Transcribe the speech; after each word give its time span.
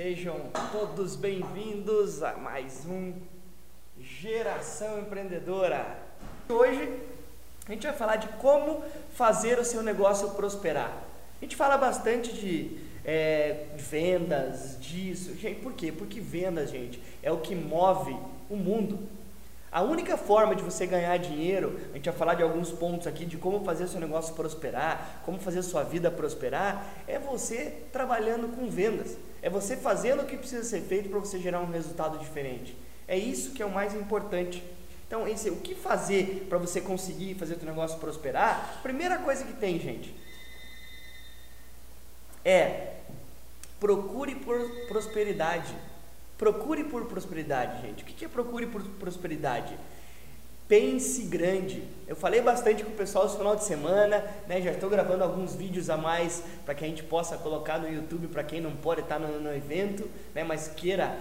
Sejam 0.00 0.36
todos 0.70 1.16
bem-vindos 1.16 2.22
a 2.22 2.34
mais 2.34 2.86
um 2.86 3.14
Geração 3.98 5.00
Empreendedora. 5.00 5.98
Hoje 6.48 7.00
a 7.66 7.72
gente 7.72 7.84
vai 7.84 7.96
falar 7.96 8.14
de 8.14 8.28
como 8.34 8.84
fazer 9.14 9.58
o 9.58 9.64
seu 9.64 9.82
negócio 9.82 10.30
prosperar. 10.30 11.02
A 11.40 11.44
gente 11.44 11.56
fala 11.56 11.76
bastante 11.76 12.32
de, 12.32 12.78
é, 13.04 13.66
vendas, 13.74 14.78
disso. 14.80 15.34
Gente, 15.34 15.62
por 15.62 15.72
quê? 15.72 15.90
Porque 15.90 16.20
vendas, 16.20 16.70
gente, 16.70 17.02
é 17.20 17.32
o 17.32 17.38
que 17.38 17.56
move 17.56 18.16
o 18.48 18.54
mundo. 18.54 19.00
A 19.72 19.82
única 19.82 20.16
forma 20.16 20.54
de 20.54 20.62
você 20.62 20.86
ganhar 20.86 21.16
dinheiro, 21.16 21.76
a 21.90 21.96
gente 21.96 22.08
vai 22.08 22.16
falar 22.16 22.34
de 22.34 22.44
alguns 22.44 22.70
pontos 22.70 23.08
aqui 23.08 23.26
de 23.26 23.36
como 23.36 23.64
fazer 23.64 23.88
seu 23.88 23.98
negócio 23.98 24.32
prosperar, 24.36 25.22
como 25.24 25.40
fazer 25.40 25.60
sua 25.62 25.82
vida 25.82 26.08
prosperar, 26.08 26.86
é 27.08 27.18
você 27.18 27.82
trabalhando 27.90 28.54
com 28.54 28.70
vendas. 28.70 29.16
É 29.40 29.48
você 29.48 29.76
fazendo 29.76 30.22
o 30.22 30.26
que 30.26 30.36
precisa 30.36 30.64
ser 30.64 30.80
feito 30.82 31.08
para 31.08 31.18
você 31.18 31.38
gerar 31.38 31.60
um 31.60 31.70
resultado 31.70 32.18
diferente. 32.18 32.76
É 33.06 33.16
isso 33.16 33.52
que 33.52 33.62
é 33.62 33.66
o 33.66 33.70
mais 33.70 33.94
importante. 33.94 34.62
Então, 35.06 35.26
esse, 35.26 35.48
o 35.48 35.56
que 35.56 35.74
fazer 35.74 36.46
para 36.48 36.58
você 36.58 36.80
conseguir 36.80 37.34
fazer 37.34 37.54
o 37.54 37.58
seu 37.58 37.66
negócio 37.66 37.98
prosperar? 37.98 38.80
Primeira 38.82 39.18
coisa 39.18 39.44
que 39.44 39.54
tem, 39.54 39.80
gente, 39.80 40.14
é 42.44 42.96
procure 43.80 44.34
por 44.34 44.58
prosperidade. 44.86 45.74
Procure 46.36 46.84
por 46.84 47.06
prosperidade, 47.06 47.80
gente. 47.80 48.02
O 48.02 48.06
que 48.06 48.24
é 48.24 48.28
procure 48.28 48.66
por 48.66 48.82
prosperidade? 48.82 49.76
Pense 50.68 51.22
grande. 51.22 51.82
Eu 52.06 52.14
falei 52.14 52.42
bastante 52.42 52.84
com 52.84 52.90
o 52.90 52.94
pessoal 52.94 53.24
esse 53.24 53.38
final 53.38 53.56
de 53.56 53.64
semana, 53.64 54.22
né? 54.46 54.60
Já 54.60 54.72
estou 54.72 54.90
gravando 54.90 55.24
alguns 55.24 55.54
vídeos 55.54 55.88
a 55.88 55.96
mais 55.96 56.42
para 56.66 56.74
que 56.74 56.84
a 56.84 56.88
gente 56.88 57.02
possa 57.02 57.38
colocar 57.38 57.78
no 57.78 57.90
YouTube 57.90 58.28
para 58.28 58.44
quem 58.44 58.60
não 58.60 58.72
pode 58.72 59.00
estar 59.00 59.18
no, 59.18 59.40
no, 59.40 59.54
evento, 59.54 60.06
né? 60.34 60.44
Mas 60.44 60.68
queira 60.68 61.16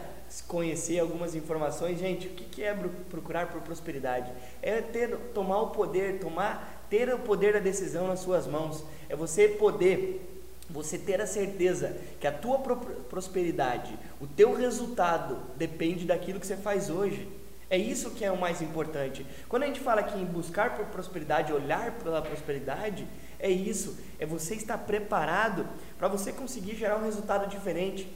conhecer 0.49 0.99
algumas 0.99 1.33
informações, 1.33 1.97
gente. 1.97 2.27
O 2.27 2.31
que 2.31 2.61
é 2.61 2.75
procurar 3.09 3.47
por 3.47 3.61
prosperidade? 3.61 4.29
É 4.61 4.81
ter, 4.81 5.15
tomar 5.33 5.61
o 5.61 5.67
poder, 5.67 6.19
tomar, 6.19 6.85
ter 6.89 7.13
o 7.13 7.19
poder 7.19 7.53
da 7.53 7.59
decisão 7.59 8.05
nas 8.05 8.19
suas 8.19 8.45
mãos. 8.45 8.83
É 9.07 9.15
você 9.15 9.47
poder 9.47 10.33
você 10.69 10.97
ter 10.97 11.21
a 11.21 11.25
certeza 11.25 11.95
que 12.19 12.27
a 12.27 12.31
tua 12.33 12.59
prosperidade, 12.59 13.97
o 14.19 14.27
teu 14.27 14.53
resultado 14.53 15.37
depende 15.55 16.05
daquilo 16.05 16.41
que 16.41 16.47
você 16.47 16.57
faz 16.57 16.89
hoje. 16.89 17.25
É 17.69 17.77
isso 17.77 18.11
que 18.11 18.23
é 18.23 18.31
o 18.31 18.39
mais 18.39 18.61
importante. 18.61 19.25
Quando 19.49 19.63
a 19.63 19.67
gente 19.67 19.81
fala 19.81 19.99
aqui 19.99 20.17
em 20.17 20.25
buscar 20.25 20.75
por 20.75 20.85
prosperidade, 20.85 21.51
olhar 21.51 21.91
pela 21.93 22.21
prosperidade, 22.21 23.05
é 23.39 23.49
isso, 23.49 23.97
é 24.19 24.25
você 24.25 24.55
estar 24.55 24.77
preparado 24.77 25.67
para 25.97 26.07
você 26.07 26.31
conseguir 26.31 26.75
gerar 26.75 26.97
um 26.97 27.03
resultado 27.03 27.47
diferente. 27.49 28.09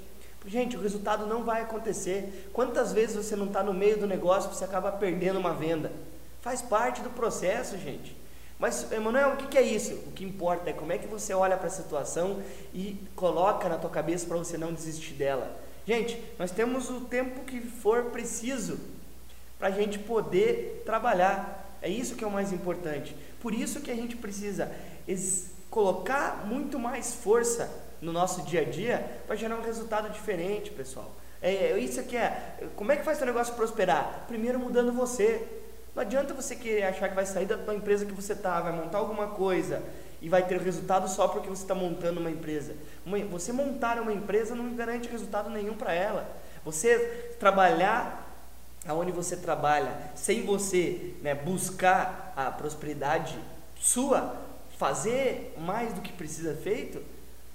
Gente, 0.45 0.77
o 0.77 0.81
resultado 0.81 1.27
não 1.27 1.44
vai 1.44 1.61
acontecer. 1.61 2.49
Quantas 2.53 2.94
vezes 2.94 3.16
você 3.16 3.35
não 3.35 3.47
está 3.47 3.61
no 3.61 3.73
meio 3.73 3.99
do 3.99 4.07
negócio 4.07 4.49
e 4.49 4.55
você 4.55 4.63
acaba 4.63 4.91
perdendo 4.91 5.38
uma 5.38 5.53
venda? 5.53 5.91
Faz 6.39 6.61
parte 6.61 7.02
do 7.02 7.09
processo, 7.09 7.77
gente. 7.77 8.17
Mas, 8.57 8.91
Emanuel, 8.91 9.33
o 9.33 9.38
que, 9.38 9.57
é 9.57 9.61
isso? 9.61 9.94
O 10.07 10.11
que 10.11 10.23
importa 10.23 10.69
é 10.69 10.73
como 10.73 10.91
é 10.91 10.97
que 10.97 11.07
você 11.07 11.33
olha 11.33 11.57
para 11.57 11.67
a 11.67 11.72
situação 11.72 12.41
e 12.73 12.97
coloca 13.16 13.67
na 13.67 13.77
tua 13.77 13.89
cabeça 13.89 14.25
para 14.25 14.38
você 14.38 14.57
não 14.57 14.73
desistir 14.73 15.16
dela. 15.16 15.59
Gente, 15.85 16.23
nós 16.39 16.52
temos 16.52 16.89
o 16.89 17.02
tempo 17.02 17.44
que 17.44 17.59
for 17.59 18.05
preciso 18.05 18.79
para 19.62 19.67
a 19.67 19.72
gente 19.72 20.00
poder 20.00 20.81
trabalhar. 20.84 21.78
É 21.84 21.88
isso 21.88 22.16
que 22.16 22.23
é 22.23 22.28
o 22.28 22.31
mais 22.31 22.52
importante. 22.52 23.16
Por 23.40 23.54
isso 23.54 23.80
que 23.80 23.92
a 23.92 23.95
gente 23.95 24.16
precisa 24.16 24.72
colocar 25.70 26.48
muito 26.48 26.80
mais 26.80 27.14
força 27.14 27.70
no 28.02 28.12
nosso 28.12 28.42
dia 28.42 28.62
a 28.62 28.64
dia 28.64 29.22
para 29.28 29.36
gerar 29.36 29.56
um 29.56 29.62
resultado 29.62 30.09
diferente, 30.09 30.72
pessoal. 30.72 31.12
É, 31.40 31.53
é 31.53 31.80
isso 31.80 32.02
que 32.02 32.18
é. 32.18 32.58
Como 32.76 32.92
é 32.92 32.98
que 32.98 33.06
faz 33.06 33.22
o 33.22 33.26
negócio 33.26 33.53
prosperar? 33.53 34.26
Primeiro 34.28 34.58
mudando 34.58 34.92
você. 34.92 35.48
Não 35.94 36.02
adianta 36.02 36.34
você 36.34 36.56
querer 36.56 36.86
achar 36.86 37.08
que 37.09 37.16
vai 37.16 37.28
sair 37.28 37.46
da 37.46 37.58
tua 37.58 37.75
empresa 37.75 38.03
que 38.03 38.14
você 38.14 38.34
está, 38.34 38.59
vai 38.62 38.72
montar 38.72 38.97
alguma 38.97 39.28
coisa 39.28 39.84
e 40.19 40.28
vai 40.28 40.41
ter 40.41 40.59
resultado 40.59 41.08
só 41.08 41.28
porque 41.28 41.47
você 41.47 41.62
está 41.62 41.75
montando 41.75 42.19
uma 42.19 42.31
empresa. 42.31 42.74
Você 43.30 43.53
montar 43.53 44.02
uma 44.02 44.12
empresa 44.12 44.56
não 44.56 44.74
garante 44.74 45.08
resultado 45.08 45.52
nenhum 45.52 45.75
para 45.75 45.94
ela. 45.94 46.28
Você 46.66 47.35
trabalhar 47.40 48.31
aonde 48.88 49.12
você 49.12 49.38
trabalha, 49.38 49.96
sem 50.16 50.46
você 50.46 51.14
né, 51.22 51.36
buscar 51.36 52.34
a 52.36 52.52
prosperidade 52.52 53.38
sua, 53.80 54.36
fazer 54.78 55.56
mais 55.58 55.94
do 55.94 56.02
que 56.02 56.12
precisa 56.12 56.56
feito, 56.56 57.02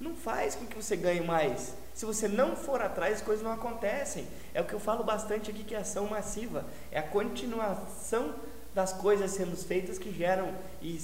não 0.00 0.14
faz 0.14 0.54
com 0.54 0.66
que 0.66 0.76
você 0.76 0.96
ganhe 0.96 1.20
mais. 1.20 1.74
Se 1.94 2.04
você 2.04 2.28
não 2.28 2.54
for 2.54 2.82
atrás, 2.82 3.16
as 3.16 3.22
coisas 3.22 3.42
não 3.42 3.52
acontecem. 3.52 4.26
É 4.52 4.60
o 4.60 4.64
que 4.64 4.74
eu 4.74 4.78
falo 4.78 5.02
bastante 5.02 5.50
aqui 5.50 5.64
que 5.64 5.74
é 5.74 5.78
ação 5.78 6.06
massiva. 6.06 6.64
É 6.92 6.98
a 6.98 7.02
continuação 7.02 8.34
das 8.74 8.92
coisas 8.92 9.30
sendo 9.30 9.56
feitas 9.56 9.98
que 9.98 10.12
geram 10.12 10.54
e, 10.82 11.00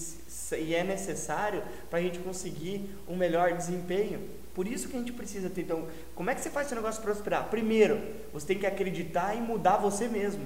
e 0.58 0.74
é 0.74 0.84
necessário 0.84 1.62
para 1.88 1.98
a 1.98 2.02
gente 2.02 2.18
conseguir 2.18 2.94
um 3.08 3.16
melhor 3.16 3.54
desempenho. 3.54 4.28
Por 4.54 4.66
isso 4.66 4.88
que 4.88 4.96
a 4.96 4.98
gente 4.98 5.12
precisa 5.12 5.48
ter. 5.48 5.62
Então, 5.62 5.86
como 6.14 6.30
é 6.30 6.34
que 6.34 6.40
você 6.40 6.50
faz 6.50 6.68
seu 6.68 6.76
negócio 6.76 7.02
prosperar? 7.02 7.48
Primeiro, 7.48 8.00
você 8.32 8.46
tem 8.46 8.58
que 8.58 8.66
acreditar 8.66 9.34
e 9.34 9.40
mudar 9.40 9.78
você 9.78 10.08
mesmo. 10.08 10.44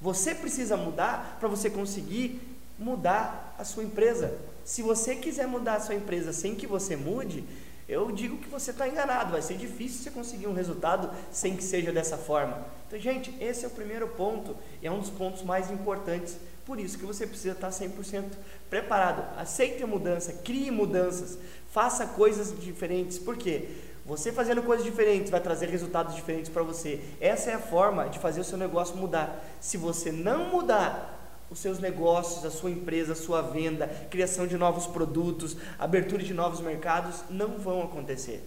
Você 0.00 0.34
precisa 0.34 0.76
mudar 0.76 1.36
para 1.38 1.48
você 1.48 1.68
conseguir 1.68 2.40
mudar 2.78 3.54
a 3.58 3.64
sua 3.64 3.84
empresa. 3.84 4.36
Se 4.64 4.82
você 4.82 5.14
quiser 5.16 5.46
mudar 5.46 5.76
a 5.76 5.80
sua 5.80 5.94
empresa 5.94 6.32
sem 6.32 6.54
que 6.54 6.66
você 6.66 6.96
mude, 6.96 7.44
eu 7.88 8.10
digo 8.10 8.38
que 8.38 8.48
você 8.48 8.70
está 8.70 8.88
enganado, 8.88 9.32
vai 9.32 9.42
ser 9.42 9.56
difícil 9.56 10.02
você 10.02 10.10
conseguir 10.10 10.46
um 10.46 10.54
resultado 10.54 11.10
sem 11.30 11.56
que 11.56 11.62
seja 11.62 11.92
dessa 11.92 12.16
forma. 12.16 12.64
Então, 12.86 12.98
gente, 12.98 13.34
esse 13.40 13.64
é 13.64 13.68
o 13.68 13.70
primeiro 13.70 14.08
ponto 14.08 14.56
e 14.80 14.86
é 14.86 14.90
um 14.90 14.98
dos 14.98 15.10
pontos 15.10 15.42
mais 15.42 15.70
importantes. 15.70 16.36
Por 16.64 16.78
isso 16.78 16.96
que 16.96 17.04
você 17.04 17.26
precisa 17.26 17.52
estar 17.52 17.70
100% 17.70 18.24
preparado. 18.70 19.38
Aceite 19.38 19.82
a 19.82 19.86
mudança, 19.86 20.32
crie 20.32 20.70
mudanças, 20.70 21.36
faça 21.72 22.06
coisas 22.06 22.54
diferentes. 22.60 23.18
Por 23.18 23.36
quê? 23.36 23.68
Você 24.04 24.30
fazendo 24.30 24.62
coisas 24.62 24.84
diferentes 24.84 25.30
vai 25.30 25.40
trazer 25.40 25.68
resultados 25.68 26.14
diferentes 26.14 26.50
para 26.50 26.62
você. 26.62 27.00
Essa 27.20 27.50
é 27.50 27.54
a 27.54 27.58
forma 27.58 28.08
de 28.08 28.18
fazer 28.18 28.40
o 28.40 28.44
seu 28.44 28.58
negócio 28.58 28.96
mudar. 28.96 29.44
Se 29.60 29.76
você 29.76 30.12
não 30.12 30.50
mudar, 30.50 31.18
os 31.50 31.58
seus 31.58 31.78
negócios, 31.78 32.44
a 32.44 32.50
sua 32.50 32.70
empresa, 32.70 33.12
a 33.12 33.16
sua 33.16 33.42
venda, 33.42 33.86
criação 34.10 34.46
de 34.46 34.56
novos 34.56 34.86
produtos, 34.86 35.56
abertura 35.78 36.22
de 36.22 36.34
novos 36.34 36.60
mercados 36.60 37.22
não 37.30 37.58
vão 37.58 37.82
acontecer. 37.82 38.42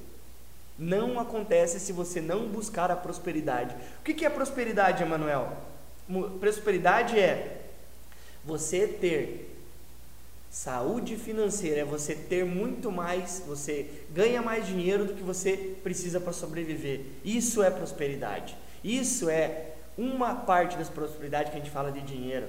Não 0.78 1.20
acontece 1.20 1.80
se 1.80 1.94
você 1.94 2.20
não 2.20 2.48
buscar 2.48 2.92
a 2.92 2.96
prosperidade. 2.96 3.76
O 4.00 4.04
que 4.04 4.26
é 4.26 4.30
prosperidade, 4.30 5.02
Emanuel? 5.02 5.54
Prosperidade 6.40 7.18
é 7.18 7.62
você 8.44 8.88
ter 8.88 9.55
saúde 10.56 11.18
financeira, 11.18 11.82
é 11.82 11.84
você 11.84 12.16
ter 12.16 12.46
muito 12.46 12.90
mais, 12.90 13.44
você 13.46 13.88
ganha 14.12 14.42
mais 14.42 14.66
dinheiro 14.66 15.04
do 15.04 15.14
que 15.14 15.22
você 15.22 15.76
precisa 15.84 16.18
para 16.18 16.32
sobreviver. 16.32 17.02
Isso 17.26 17.62
é 17.62 17.70
prosperidade. 17.70 18.56
Isso 18.82 19.30
é 19.30 19.74
uma 19.98 20.34
parte 20.34 20.78
das 20.78 20.88
prosperidades 20.88 21.52
que 21.52 21.58
a 21.58 21.60
gente 21.60 21.70
fala 21.70 21.92
de 21.92 22.00
dinheiro. 22.00 22.48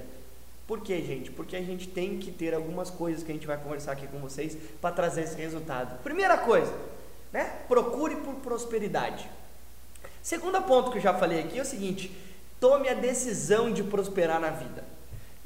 Por 0.65 0.79
quê, 0.79 1.01
gente? 1.01 1.29
Porque 1.31 1.57
a 1.57 1.61
gente 1.61 1.85
tem 1.89 2.17
que 2.17 2.31
ter 2.31 2.53
algumas 2.53 2.89
coisas 2.89 3.23
que 3.23 3.31
a 3.31 3.35
gente 3.35 3.45
vai 3.45 3.57
conversar 3.57 3.91
aqui 3.91 4.07
com 4.07 4.19
vocês 4.19 4.57
para 4.79 4.95
trazer 4.95 5.23
esse 5.23 5.35
resultado. 5.35 6.01
Primeira 6.01 6.37
coisa, 6.37 6.73
né? 7.33 7.59
Procure 7.67 8.15
por 8.15 8.35
prosperidade. 8.35 9.29
Segundo 10.23 10.61
ponto 10.61 10.91
que 10.91 10.99
eu 10.99 11.03
já 11.03 11.13
falei 11.13 11.41
aqui 11.41 11.59
é 11.59 11.61
o 11.61 11.65
seguinte: 11.65 12.09
tome 12.57 12.87
a 12.87 12.93
decisão 12.93 13.69
de 13.69 13.83
prosperar 13.83 14.39
na 14.39 14.51
vida. 14.51 14.96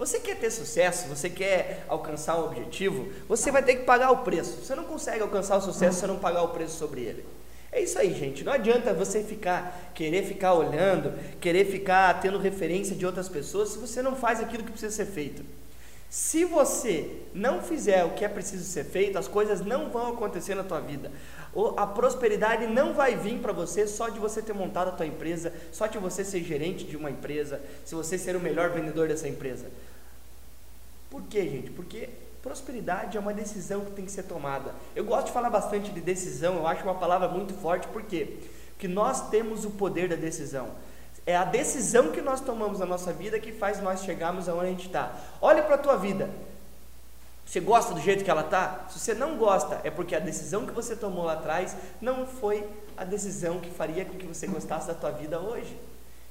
Você 0.01 0.19
quer 0.19 0.35
ter 0.35 0.49
sucesso, 0.49 1.07
você 1.07 1.29
quer 1.29 1.85
alcançar 1.87 2.35
um 2.35 2.45
objetivo, 2.45 3.07
você 3.29 3.51
vai 3.51 3.61
ter 3.61 3.75
que 3.75 3.83
pagar 3.83 4.09
o 4.09 4.23
preço. 4.23 4.65
Você 4.65 4.73
não 4.73 4.85
consegue 4.85 5.21
alcançar 5.21 5.57
o 5.57 5.61
sucesso 5.61 5.99
se 5.99 6.07
não 6.07 6.17
pagar 6.17 6.41
o 6.41 6.47
preço 6.47 6.75
sobre 6.75 7.01
ele. 7.01 7.23
É 7.71 7.79
isso 7.79 7.99
aí, 7.99 8.11
gente. 8.11 8.43
Não 8.43 8.51
adianta 8.51 8.95
você 8.95 9.23
ficar, 9.23 9.91
querer 9.93 10.23
ficar 10.23 10.55
olhando, 10.55 11.13
querer 11.39 11.65
ficar 11.65 12.19
tendo 12.19 12.39
referência 12.39 12.95
de 12.95 13.05
outras 13.05 13.29
pessoas 13.29 13.69
se 13.69 13.77
você 13.77 14.01
não 14.01 14.15
faz 14.15 14.39
aquilo 14.39 14.63
que 14.63 14.71
precisa 14.71 14.91
ser 14.91 15.05
feito. 15.05 15.45
Se 16.09 16.45
você 16.45 17.21
não 17.31 17.61
fizer 17.61 18.03
o 18.03 18.09
que 18.09 18.25
é 18.25 18.27
preciso 18.27 18.63
ser 18.63 18.83
feito, 18.83 19.19
as 19.19 19.27
coisas 19.27 19.61
não 19.61 19.91
vão 19.91 20.13
acontecer 20.13 20.55
na 20.55 20.63
tua 20.63 20.81
vida. 20.81 21.11
A 21.77 21.85
prosperidade 21.85 22.65
não 22.65 22.93
vai 22.93 23.15
vir 23.15 23.37
para 23.37 23.53
você 23.53 23.85
só 23.85 24.09
de 24.09 24.19
você 24.19 24.41
ter 24.41 24.53
montado 24.53 24.87
a 24.87 24.91
tua 24.93 25.05
empresa, 25.05 25.53
só 25.71 25.85
de 25.85 25.99
você 25.99 26.25
ser 26.25 26.43
gerente 26.43 26.85
de 26.85 26.97
uma 26.97 27.11
empresa, 27.11 27.61
se 27.85 27.93
você 27.93 28.17
ser 28.17 28.35
o 28.35 28.39
melhor 28.39 28.71
vendedor 28.71 29.07
dessa 29.07 29.27
empresa. 29.27 29.67
Por 31.11 31.21
quê, 31.23 31.43
gente? 31.47 31.69
Porque 31.69 32.09
Prosperidade 32.41 33.17
é 33.17 33.19
uma 33.19 33.33
decisão 33.33 33.85
que 33.85 33.91
tem 33.91 34.03
que 34.03 34.11
ser 34.11 34.23
tomada. 34.23 34.73
Eu 34.95 35.05
gosto 35.05 35.27
de 35.27 35.31
falar 35.31 35.51
bastante 35.51 35.91
de 35.91 36.01
decisão, 36.01 36.55
eu 36.55 36.65
acho 36.65 36.83
uma 36.83 36.95
palavra 36.95 37.27
muito 37.27 37.53
forte, 37.53 37.87
por 37.89 38.01
quê? 38.01 38.39
Porque 38.71 38.87
nós 38.87 39.29
temos 39.29 39.63
o 39.63 39.69
poder 39.69 40.09
da 40.09 40.15
decisão. 40.15 40.69
É 41.23 41.37
a 41.37 41.45
decisão 41.45 42.11
que 42.11 42.19
nós 42.19 42.41
tomamos 42.41 42.79
na 42.79 42.85
nossa 42.87 43.13
vida 43.13 43.39
que 43.39 43.51
faz 43.51 43.79
nós 43.79 44.03
chegarmos 44.03 44.49
aonde 44.49 44.65
a 44.65 44.69
gente 44.69 44.87
está. 44.87 45.15
Olha 45.39 45.61
para 45.61 45.75
a 45.75 45.77
tua 45.77 45.95
vida. 45.97 46.31
Você 47.45 47.59
gosta 47.59 47.93
do 47.93 48.01
jeito 48.01 48.23
que 48.23 48.31
ela 48.31 48.43
tá? 48.43 48.85
Se 48.89 48.97
você 48.97 49.13
não 49.13 49.37
gosta, 49.37 49.79
é 49.83 49.91
porque 49.91 50.15
a 50.15 50.19
decisão 50.19 50.65
que 50.65 50.73
você 50.73 50.95
tomou 50.95 51.25
lá 51.25 51.33
atrás 51.33 51.75
não 52.01 52.25
foi 52.25 52.67
a 52.97 53.03
decisão 53.03 53.59
que 53.59 53.69
faria 53.69 54.03
com 54.03 54.17
que 54.17 54.25
você 54.25 54.47
gostasse 54.47 54.87
da 54.87 54.95
tua 54.95 55.11
vida 55.11 55.39
hoje. 55.39 55.77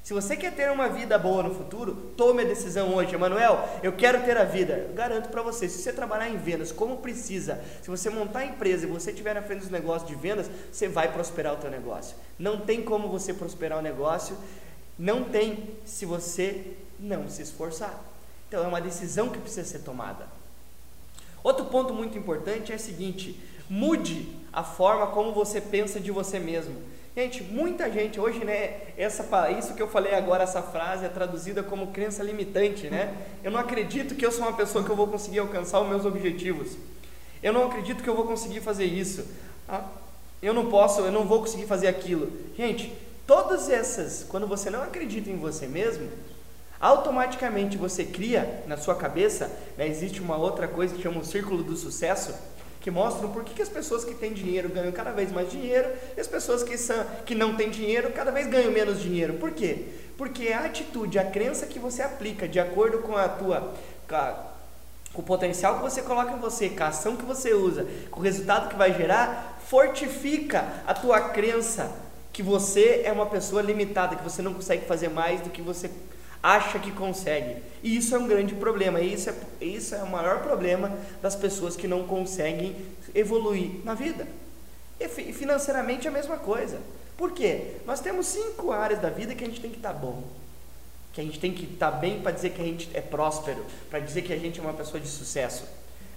Se 0.02 0.14
você 0.14 0.35
quer 0.35 0.55
ter 0.55 0.70
uma 0.70 0.88
vida 0.88 1.19
boa 1.19 1.43
no 1.43 1.55
futuro, 1.55 1.94
tome 2.17 2.43
a 2.43 2.47
decisão 2.47 2.94
hoje. 2.94 3.14
Emanuel, 3.14 3.69
eu 3.82 3.93
quero 3.93 4.23
ter 4.25 4.37
a 4.37 4.44
vida. 4.44 4.87
Eu 4.88 4.94
garanto 4.94 5.29
para 5.29 5.43
você, 5.43 5.69
se 5.69 5.82
você 5.82 5.93
trabalhar 5.93 6.29
em 6.29 6.38
vendas 6.38 6.73
como 6.73 6.97
precisa, 6.97 7.61
se 7.82 7.91
você 7.91 8.08
montar 8.08 8.41
a 8.41 8.47
empresa 8.47 8.87
e 8.87 8.91
você 8.91 9.11
estiver 9.11 9.35
na 9.35 9.43
frente 9.43 9.61
dos 9.61 9.70
negócios 9.70 10.08
de 10.08 10.17
vendas, 10.17 10.50
você 10.73 10.88
vai 10.88 11.12
prosperar 11.12 11.55
o 11.55 11.58
teu 11.58 11.70
negócio. 11.70 12.17
Não 12.38 12.61
tem 12.61 12.82
como 12.82 13.08
você 13.08 13.35
prosperar 13.35 13.79
o 13.79 13.82
negócio, 13.82 14.37
não 14.99 15.25
tem 15.25 15.70
se 15.85 16.06
você 16.06 16.75
não 16.99 17.29
se 17.29 17.43
esforçar. 17.43 18.02
Então 18.49 18.64
é 18.64 18.67
uma 18.67 18.81
decisão 18.81 19.29
que 19.29 19.38
precisa 19.38 19.69
ser 19.69 19.81
tomada. 19.81 20.26
Outro 21.43 21.67
ponto 21.67 21.94
muito 21.94 22.19
importante 22.19 22.73
é 22.73 22.76
o 22.76 22.79
seguinte: 22.79 23.38
mude 23.69 24.29
a 24.52 24.64
forma 24.64 25.06
como 25.08 25.32
você 25.32 25.61
pensa 25.61 26.00
de 26.00 26.11
você 26.11 26.38
mesmo. 26.38 26.75
Gente, 27.17 27.43
muita 27.43 27.91
gente 27.91 28.21
hoje, 28.21 28.45
né, 28.45 28.83
essa, 28.97 29.51
isso 29.51 29.75
que 29.75 29.83
eu 29.83 29.89
falei 29.89 30.15
agora, 30.15 30.45
essa 30.45 30.62
frase 30.62 31.05
é 31.05 31.09
traduzida 31.09 31.61
como 31.61 31.89
crença 31.89 32.23
limitante, 32.23 32.89
né? 32.89 33.12
Eu 33.43 33.51
não 33.51 33.59
acredito 33.59 34.15
que 34.15 34.25
eu 34.25 34.31
sou 34.31 34.43
uma 34.43 34.53
pessoa 34.53 34.85
que 34.85 34.91
eu 34.91 34.95
vou 34.95 35.09
conseguir 35.09 35.41
alcançar 35.41 35.81
os 35.81 35.89
meus 35.89 36.05
objetivos. 36.05 36.77
Eu 37.43 37.53
não 37.53 37.67
acredito 37.67 38.05
que 38.05 38.09
eu 38.09 38.15
vou 38.15 38.27
conseguir 38.27 38.61
fazer 38.61 38.85
isso. 38.85 39.27
Ah, 39.69 39.85
eu 40.41 40.55
não 40.55 40.71
posso, 40.71 41.01
eu 41.01 41.11
não 41.11 41.27
vou 41.27 41.41
conseguir 41.41 41.67
fazer 41.67 41.89
aquilo. 41.89 42.31
Gente, 42.57 42.97
todas 43.27 43.69
essas, 43.69 44.25
quando 44.29 44.47
você 44.47 44.71
não 44.71 44.83
acredita 44.83 45.29
em 45.31 45.37
você 45.37 45.67
mesmo, 45.67 46.09
automaticamente 46.81 47.77
você 47.77 48.05
cria 48.05 48.62
na 48.69 48.77
sua 48.77 48.95
cabeça, 48.95 49.51
né, 49.77 49.89
existe 49.89 50.21
uma 50.21 50.37
outra 50.37 50.69
coisa 50.69 50.95
que 50.95 51.03
chama 51.03 51.21
o 51.21 51.25
círculo 51.25 51.65
do 51.65 51.77
sucesso, 51.77 52.33
que 52.81 52.91
mostram 52.91 53.31
por 53.31 53.44
que, 53.44 53.61
as 53.61 53.69
pessoas 53.69 54.05
que 54.05 54.15
têm 54.15 54.32
dinheiro 54.32 54.69
ganham 54.69 54.91
cada 54.91 55.12
vez 55.12 55.31
mais 55.31 55.50
dinheiro 55.50 55.88
e 56.17 56.21
as 56.21 56.27
pessoas 56.27 56.62
que, 56.62 56.79
são, 56.79 57.05
que 57.27 57.35
não 57.35 57.55
têm 57.55 57.71
dinheiro 57.71 58.11
cada 58.11 58.31
vez 58.31 58.47
ganham 58.47 58.73
menos 58.73 59.00
dinheiro. 59.00 59.35
Por 59.35 59.50
quê? 59.50 59.87
Porque 60.17 60.49
a 60.49 60.61
atitude, 60.61 61.19
a 61.19 61.25
crença 61.25 61.67
que 61.67 61.79
você 61.79 62.03
aplica 62.03 62.49
de 62.49 62.59
acordo 62.59 62.99
com 62.99 63.17
a 63.17 63.29
tua. 63.29 63.75
Com, 64.09 64.17
a, 64.17 64.50
com 65.12 65.23
o 65.23 65.25
potencial 65.25 65.77
que 65.77 65.82
você 65.82 66.03
coloca 66.03 66.32
em 66.32 66.38
você, 66.38 66.71
com 66.71 66.85
a 66.85 66.88
ação 66.88 67.17
que 67.17 67.25
você 67.25 67.53
usa, 67.53 67.87
com 68.11 68.21
o 68.21 68.23
resultado 68.23 68.69
que 68.69 68.77
vai 68.77 68.94
gerar, 68.94 69.61
fortifica 69.67 70.67
a 70.87 70.94
tua 70.94 71.21
crença 71.31 71.93
que 72.33 72.43
você 72.43 73.03
é 73.05 73.12
uma 73.12 73.26
pessoa 73.26 73.61
limitada, 73.61 74.17
que 74.17 74.23
você 74.23 74.41
não 74.41 74.55
consegue 74.55 74.87
fazer 74.87 75.09
mais 75.09 75.41
do 75.41 75.50
que 75.50 75.61
você 75.61 75.91
acha 76.43 76.79
que 76.79 76.91
consegue. 76.93 77.63
E 77.83 77.97
isso 77.97 78.15
é 78.15 78.19
um 78.19 78.27
grande 78.27 78.55
problema. 78.55 79.01
E 79.01 79.13
isso 79.13 79.31
é, 79.31 79.35
isso 79.61 79.95
é 79.95 80.03
o 80.03 80.11
maior 80.11 80.43
problema 80.43 80.97
das 81.23 81.37
pessoas 81.37 81.77
que 81.77 81.89
não 81.89 82.07
conseguem 82.07 82.77
evoluir 83.15 83.85
na 83.85 83.95
vida. 83.95 84.27
E 84.99 85.09
financeiramente 85.09 86.07
é 86.07 86.11
a 86.11 86.13
mesma 86.13 86.37
coisa. 86.37 86.79
Por 87.17 87.33
quê? 87.33 87.77
Nós 87.87 88.01
temos 88.01 88.27
cinco 88.27 88.73
áreas 88.73 89.01
da 89.01 89.11
vida 89.11 89.35
que 89.35 89.45
a 89.45 89.47
gente 89.47 89.61
tem 89.61 89.71
que 89.71 89.77
estar 89.77 89.93
tá 89.93 89.99
bom. 89.99 90.23
Que 91.13 91.21
a 91.21 91.25
gente 91.25 91.41
tem 91.41 91.53
que 91.53 91.65
estar 91.65 91.91
tá 91.91 91.97
bem 91.97 92.21
para 92.21 92.33
dizer 92.33 92.51
que 92.51 92.61
a 92.61 92.65
gente 92.65 92.91
é 92.95 93.01
próspero, 93.01 93.65
para 93.89 93.99
dizer 93.99 94.23
que 94.23 94.33
a 94.33 94.39
gente 94.39 94.59
é 94.59 94.63
uma 94.63 94.73
pessoa 94.73 95.01
de 95.01 95.09
sucesso. 95.09 95.65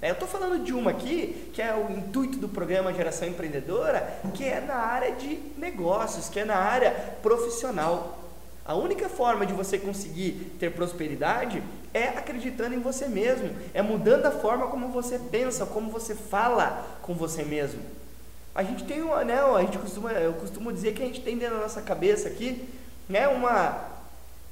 É, 0.01 0.09
eu 0.09 0.13
estou 0.13 0.27
falando 0.27 0.63
de 0.63 0.73
uma 0.73 0.91
aqui, 0.91 1.49
que 1.53 1.61
é 1.61 1.73
o 1.73 1.89
intuito 1.89 2.37
do 2.37 2.49
programa 2.49 2.93
Geração 2.93 3.25
Empreendedora, 3.25 4.19
que 4.33 4.43
é 4.43 4.59
na 4.59 4.75
área 4.75 5.13
de 5.13 5.39
negócios, 5.57 6.27
que 6.27 6.41
é 6.41 6.45
na 6.45 6.57
área 6.57 6.91
profissional. 7.21 8.22
A 8.65 8.75
única 8.75 9.09
forma 9.09 9.45
de 9.45 9.53
você 9.53 9.77
conseguir 9.77 10.55
ter 10.57 10.71
prosperidade 10.71 11.61
é 11.93 12.07
acreditando 12.07 12.73
em 12.73 12.79
você 12.79 13.07
mesmo, 13.07 13.49
é 13.73 13.81
mudando 13.81 14.25
a 14.25 14.31
forma 14.31 14.67
como 14.67 14.87
você 14.87 15.19
pensa, 15.19 15.65
como 15.65 15.91
você 15.91 16.15
fala 16.15 16.97
com 17.01 17.13
você 17.13 17.43
mesmo. 17.43 17.81
A 18.55 18.63
gente 18.63 18.85
tem 18.85 19.03
um 19.03 19.13
né, 19.25 19.41
a 19.41 19.61
gente 19.61 19.77
costuma, 19.77 20.11
eu 20.13 20.33
costumo 20.33 20.71
dizer 20.71 20.93
que 20.93 21.03
a 21.03 21.05
gente 21.05 21.21
tem 21.21 21.37
dentro 21.37 21.57
da 21.57 21.63
nossa 21.63 21.81
cabeça 21.81 22.29
aqui, 22.29 22.67
né, 23.09 23.27
uma 23.27 23.91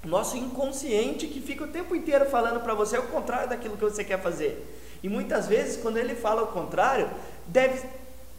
nosso 0.03 0.35
inconsciente 0.35 1.27
que 1.27 1.39
fica 1.39 1.63
o 1.63 1.67
tempo 1.67 1.95
inteiro 1.95 2.25
falando 2.25 2.59
para 2.61 2.73
você 2.73 2.97
o 2.97 3.03
contrário 3.03 3.47
daquilo 3.47 3.77
que 3.77 3.83
você 3.83 4.03
quer 4.03 4.19
fazer. 4.19 4.79
E 5.03 5.07
muitas 5.07 5.47
vezes, 5.47 5.77
quando 5.77 5.97
ele 5.97 6.15
fala 6.15 6.43
o 6.43 6.47
contrário, 6.47 7.09
deve 7.47 7.87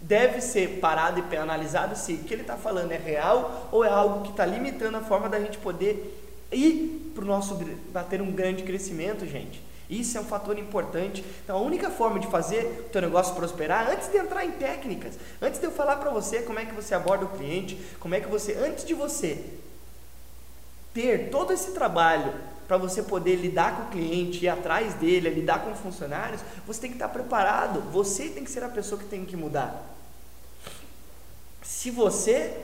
deve 0.02 0.40
ser 0.40 0.80
parado 0.80 1.24
e 1.30 1.36
analisado 1.36 1.96
se 1.96 2.14
o 2.14 2.18
que 2.18 2.34
ele 2.34 2.42
está 2.42 2.56
falando 2.56 2.92
é 2.92 2.98
real 2.98 3.68
ou 3.72 3.84
é 3.84 3.88
algo 3.88 4.22
que 4.22 4.30
está 4.30 4.44
limitando 4.44 4.96
a 4.96 5.00
forma 5.00 5.28
da 5.28 5.40
gente 5.40 5.58
poder 5.58 6.18
ir 6.50 7.12
para 7.14 7.24
o 7.24 7.26
nosso 7.26 7.58
para 7.92 8.02
ter 8.02 8.20
um 8.20 8.32
grande 8.32 8.62
crescimento, 8.62 9.26
gente. 9.26 9.62
Isso 9.88 10.16
é 10.16 10.20
um 10.20 10.24
fator 10.24 10.58
importante. 10.58 11.24
Então, 11.44 11.58
a 11.58 11.60
única 11.60 11.90
forma 11.90 12.18
de 12.18 12.26
fazer 12.28 12.86
o 12.86 12.88
teu 12.90 13.02
negócio 13.02 13.34
prosperar, 13.34 13.90
antes 13.90 14.10
de 14.10 14.16
entrar 14.16 14.44
em 14.44 14.52
técnicas, 14.52 15.18
antes 15.40 15.60
de 15.60 15.66
eu 15.66 15.70
falar 15.70 15.96
para 15.96 16.10
você 16.10 16.42
como 16.42 16.58
é 16.58 16.64
que 16.64 16.74
você 16.74 16.94
aborda 16.94 17.26
o 17.26 17.28
cliente, 17.28 17.78
como 18.00 18.14
é 18.14 18.20
que 18.20 18.28
você, 18.28 18.54
antes 18.54 18.84
de 18.84 18.94
você 18.94 19.44
ter 20.94 21.30
todo 21.30 21.52
esse 21.52 21.72
trabalho 21.72 22.32
para 22.66 22.78
você 22.78 23.02
poder 23.02 23.36
lidar 23.36 23.76
com 23.76 23.82
o 23.82 23.90
cliente, 23.90 24.44
ir 24.44 24.48
atrás 24.48 24.94
dele, 24.94 25.28
lidar 25.28 25.62
com 25.62 25.74
funcionários, 25.74 26.40
você 26.66 26.80
tem 26.80 26.90
que 26.90 26.96
estar 26.96 27.08
preparado. 27.08 27.82
Você 27.92 28.30
tem 28.30 28.44
que 28.44 28.50
ser 28.50 28.64
a 28.64 28.68
pessoa 28.68 28.98
que 28.98 29.06
tem 29.06 29.26
que 29.26 29.36
mudar. 29.36 29.91
Se 31.62 31.90
você 31.90 32.56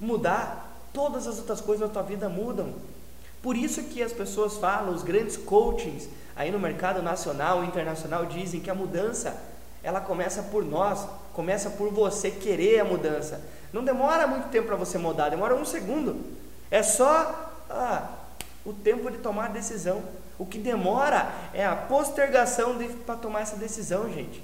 mudar, 0.00 0.64
todas 0.92 1.26
as 1.26 1.38
outras 1.38 1.60
coisas 1.60 1.86
na 1.86 1.92
tua 1.92 2.02
vida 2.02 2.28
mudam. 2.28 2.74
Por 3.42 3.56
isso 3.56 3.82
que 3.84 4.02
as 4.02 4.12
pessoas 4.12 4.56
falam, 4.56 4.94
os 4.94 5.02
grandes 5.02 5.36
coachings 5.36 6.08
aí 6.34 6.50
no 6.50 6.58
mercado 6.58 7.02
nacional 7.02 7.62
e 7.62 7.66
internacional 7.66 8.26
dizem 8.26 8.60
que 8.60 8.70
a 8.70 8.74
mudança 8.74 9.36
ela 9.82 10.00
começa 10.00 10.42
por 10.44 10.64
nós, 10.64 11.06
começa 11.34 11.68
por 11.70 11.92
você 11.92 12.30
querer 12.30 12.80
a 12.80 12.84
mudança. 12.84 13.40
Não 13.72 13.84
demora 13.84 14.26
muito 14.26 14.48
tempo 14.48 14.68
para 14.68 14.76
você 14.76 14.96
mudar, 14.96 15.28
demora 15.28 15.54
um 15.54 15.64
segundo. 15.64 16.24
É 16.70 16.82
só 16.82 17.52
ah, 17.68 18.08
o 18.64 18.72
tempo 18.72 19.10
de 19.10 19.18
tomar 19.18 19.46
a 19.46 19.48
decisão. 19.48 20.02
O 20.38 20.46
que 20.46 20.58
demora 20.58 21.30
é 21.52 21.64
a 21.66 21.76
postergação 21.76 22.78
para 23.04 23.16
tomar 23.16 23.42
essa 23.42 23.56
decisão, 23.56 24.10
gente. 24.10 24.42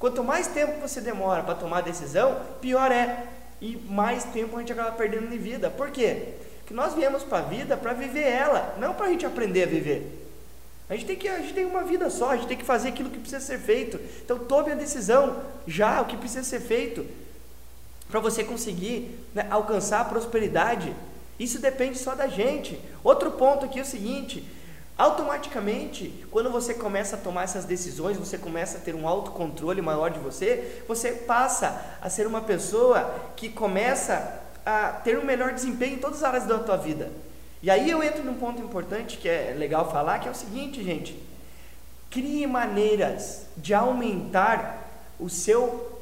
Quanto 0.00 0.24
mais 0.24 0.46
tempo 0.46 0.80
você 0.80 0.98
demora 0.98 1.42
para 1.42 1.54
tomar 1.54 1.78
a 1.78 1.82
decisão, 1.82 2.40
pior 2.58 2.90
é. 2.90 3.26
E 3.60 3.76
mais 3.76 4.24
tempo 4.24 4.56
a 4.56 4.60
gente 4.60 4.72
acaba 4.72 4.92
perdendo 4.92 5.28
de 5.28 5.36
vida. 5.36 5.68
Por 5.68 5.90
quê? 5.90 6.36
Porque 6.60 6.72
nós 6.72 6.94
viemos 6.94 7.22
para 7.22 7.38
a 7.38 7.42
vida 7.42 7.76
para 7.76 7.92
viver 7.92 8.26
ela, 8.26 8.74
não 8.80 8.94
para 8.94 9.06
a 9.06 9.08
gente 9.10 9.26
aprender 9.26 9.64
a 9.64 9.66
viver. 9.66 10.26
A 10.88 10.94
gente, 10.94 11.04
tem 11.04 11.16
que, 11.16 11.28
a 11.28 11.38
gente 11.38 11.52
tem 11.52 11.66
uma 11.66 11.82
vida 11.82 12.08
só, 12.08 12.30
a 12.30 12.36
gente 12.36 12.48
tem 12.48 12.56
que 12.56 12.64
fazer 12.64 12.88
aquilo 12.88 13.10
que 13.10 13.18
precisa 13.18 13.44
ser 13.44 13.58
feito. 13.58 14.00
Então 14.24 14.38
tome 14.38 14.72
a 14.72 14.74
decisão 14.74 15.36
já, 15.66 16.00
o 16.00 16.06
que 16.06 16.16
precisa 16.16 16.42
ser 16.44 16.60
feito, 16.60 17.06
para 18.10 18.20
você 18.20 18.42
conseguir 18.42 19.18
né, 19.34 19.46
alcançar 19.50 20.00
a 20.00 20.04
prosperidade. 20.06 20.96
Isso 21.38 21.60
depende 21.60 21.98
só 21.98 22.14
da 22.14 22.26
gente. 22.26 22.80
Outro 23.04 23.32
ponto 23.32 23.66
aqui 23.66 23.78
é 23.78 23.82
o 23.82 23.86
seguinte: 23.86 24.42
Automaticamente, 25.00 26.12
quando 26.30 26.50
você 26.50 26.74
começa 26.74 27.16
a 27.16 27.18
tomar 27.18 27.44
essas 27.44 27.64
decisões, 27.64 28.18
você 28.18 28.36
começa 28.36 28.76
a 28.76 28.80
ter 28.82 28.94
um 28.94 29.08
autocontrole 29.08 29.80
maior 29.80 30.10
de 30.10 30.18
você, 30.18 30.84
você 30.86 31.12
passa 31.12 31.96
a 32.02 32.10
ser 32.10 32.26
uma 32.26 32.42
pessoa 32.42 33.32
que 33.34 33.48
começa 33.48 34.42
a 34.62 34.88
ter 34.88 35.18
um 35.18 35.24
melhor 35.24 35.54
desempenho 35.54 35.94
em 35.94 35.98
todas 35.98 36.18
as 36.18 36.24
áreas 36.24 36.44
da 36.44 36.58
tua 36.58 36.76
vida. 36.76 37.10
E 37.62 37.70
aí 37.70 37.88
eu 37.88 38.02
entro 38.02 38.22
num 38.22 38.34
ponto 38.34 38.60
importante 38.60 39.16
que 39.16 39.26
é 39.26 39.54
legal 39.56 39.90
falar, 39.90 40.18
que 40.18 40.28
é 40.28 40.30
o 40.30 40.34
seguinte, 40.34 40.84
gente: 40.84 41.18
crie 42.10 42.46
maneiras 42.46 43.46
de 43.56 43.72
aumentar 43.72 44.86
o 45.18 45.30
seu 45.30 45.98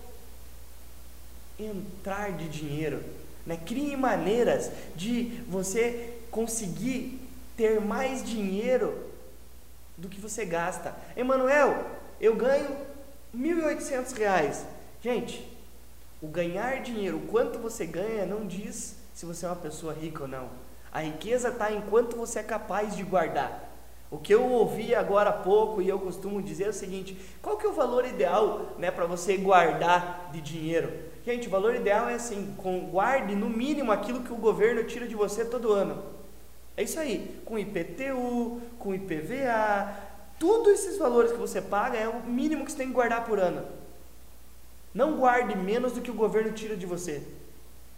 entrar 1.56 2.32
de 2.32 2.48
dinheiro, 2.48 3.00
né? 3.46 3.60
Crie 3.64 3.96
maneiras 3.96 4.72
de 4.96 5.40
você 5.46 6.14
conseguir 6.32 7.27
ter 7.58 7.80
mais 7.80 8.22
dinheiro 8.22 9.04
do 9.96 10.08
que 10.08 10.20
você 10.20 10.44
gasta. 10.44 10.94
Emanuel, 11.16 11.84
eu 12.20 12.36
ganho 12.36 12.68
R$ 13.34 13.38
1.800. 13.38 14.62
Gente, 15.02 15.58
o 16.22 16.28
ganhar 16.28 16.80
dinheiro, 16.82 17.16
o 17.16 17.26
quanto 17.26 17.58
você 17.58 17.84
ganha, 17.84 18.24
não 18.24 18.46
diz 18.46 18.96
se 19.12 19.26
você 19.26 19.44
é 19.44 19.48
uma 19.48 19.56
pessoa 19.56 19.92
rica 19.92 20.22
ou 20.22 20.28
não. 20.28 20.48
A 20.92 21.00
riqueza 21.00 21.48
está 21.48 21.72
em 21.72 21.80
quanto 21.80 22.16
você 22.16 22.38
é 22.38 22.42
capaz 22.44 22.94
de 22.94 23.02
guardar. 23.02 23.68
O 24.08 24.18
que 24.18 24.32
eu 24.32 24.44
ouvi 24.44 24.94
agora 24.94 25.30
há 25.30 25.32
pouco 25.32 25.82
e 25.82 25.88
eu 25.88 25.98
costumo 25.98 26.40
dizer 26.40 26.64
é 26.64 26.68
o 26.68 26.72
seguinte: 26.72 27.18
qual 27.42 27.58
que 27.58 27.66
é 27.66 27.68
o 27.68 27.74
valor 27.74 28.06
ideal 28.06 28.76
né, 28.78 28.90
para 28.90 29.04
você 29.04 29.36
guardar 29.36 30.30
de 30.32 30.40
dinheiro? 30.40 30.90
Gente, 31.26 31.48
o 31.48 31.50
valor 31.50 31.74
ideal 31.74 32.08
é 32.08 32.14
assim: 32.14 32.56
guarde 32.90 33.34
no 33.34 33.50
mínimo 33.50 33.90
aquilo 33.90 34.22
que 34.22 34.32
o 34.32 34.36
governo 34.36 34.84
tira 34.84 35.08
de 35.08 35.16
você 35.16 35.44
todo 35.44 35.72
ano. 35.72 36.17
É 36.78 36.84
isso 36.84 37.00
aí, 37.00 37.42
com 37.44 37.58
IPTU, 37.58 38.62
com 38.78 38.94
IPVA, 38.94 39.96
tudo 40.38 40.70
esses 40.70 40.96
valores 40.96 41.32
que 41.32 41.36
você 41.36 41.60
paga 41.60 41.98
é 41.98 42.08
o 42.08 42.22
mínimo 42.22 42.64
que 42.64 42.70
você 42.70 42.78
tem 42.78 42.86
que 42.86 42.92
guardar 42.92 43.24
por 43.24 43.40
ano. 43.40 43.66
Não 44.94 45.16
guarde 45.16 45.56
menos 45.58 45.94
do 45.94 46.00
que 46.00 46.08
o 46.08 46.14
governo 46.14 46.52
tira 46.52 46.76
de 46.76 46.86
você. 46.86 47.20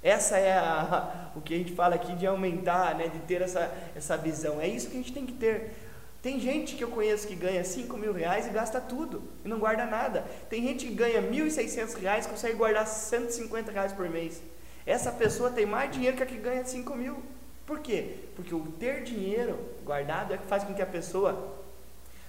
Essa 0.02 0.38
é 0.38 0.54
a, 0.56 1.30
o 1.36 1.42
que 1.42 1.52
a 1.52 1.58
gente 1.58 1.74
fala 1.74 1.94
aqui 1.94 2.14
de 2.14 2.26
aumentar, 2.26 2.94
né, 2.94 3.08
de 3.08 3.18
ter 3.18 3.42
essa, 3.42 3.70
essa 3.94 4.16
visão. 4.16 4.58
É 4.58 4.66
isso 4.66 4.88
que 4.88 4.94
a 4.94 5.00
gente 5.00 5.12
tem 5.12 5.26
que 5.26 5.34
ter. 5.34 5.74
Tem 6.22 6.40
gente 6.40 6.74
que 6.74 6.82
eu 6.82 6.88
conheço 6.88 7.28
que 7.28 7.34
ganha 7.34 7.62
5 7.62 7.94
mil 7.98 8.14
reais 8.14 8.46
e 8.46 8.50
gasta 8.50 8.80
tudo 8.80 9.22
e 9.44 9.48
não 9.48 9.58
guarda 9.58 9.84
nada. 9.84 10.24
Tem 10.48 10.62
gente 10.62 10.86
que 10.86 10.94
ganha 10.94 11.20
1.600 11.20 12.00
reais 12.00 12.24
e 12.24 12.30
consegue 12.30 12.54
guardar 12.54 12.86
150 12.86 13.70
reais 13.72 13.92
por 13.92 14.08
mês. 14.08 14.40
Essa 14.86 15.12
pessoa 15.12 15.50
tem 15.50 15.66
mais 15.66 15.90
dinheiro 15.90 16.16
que 16.16 16.22
a 16.22 16.26
que 16.26 16.38
ganha 16.38 16.64
5 16.64 16.96
mil. 16.96 17.22
Por 17.70 17.78
quê? 17.78 18.16
Porque 18.34 18.52
o 18.52 18.62
ter 18.80 19.04
dinheiro 19.04 19.56
guardado 19.84 20.34
é 20.34 20.36
que 20.36 20.44
faz 20.44 20.64
com 20.64 20.74
que 20.74 20.82
a 20.82 20.86
pessoa 20.86 21.54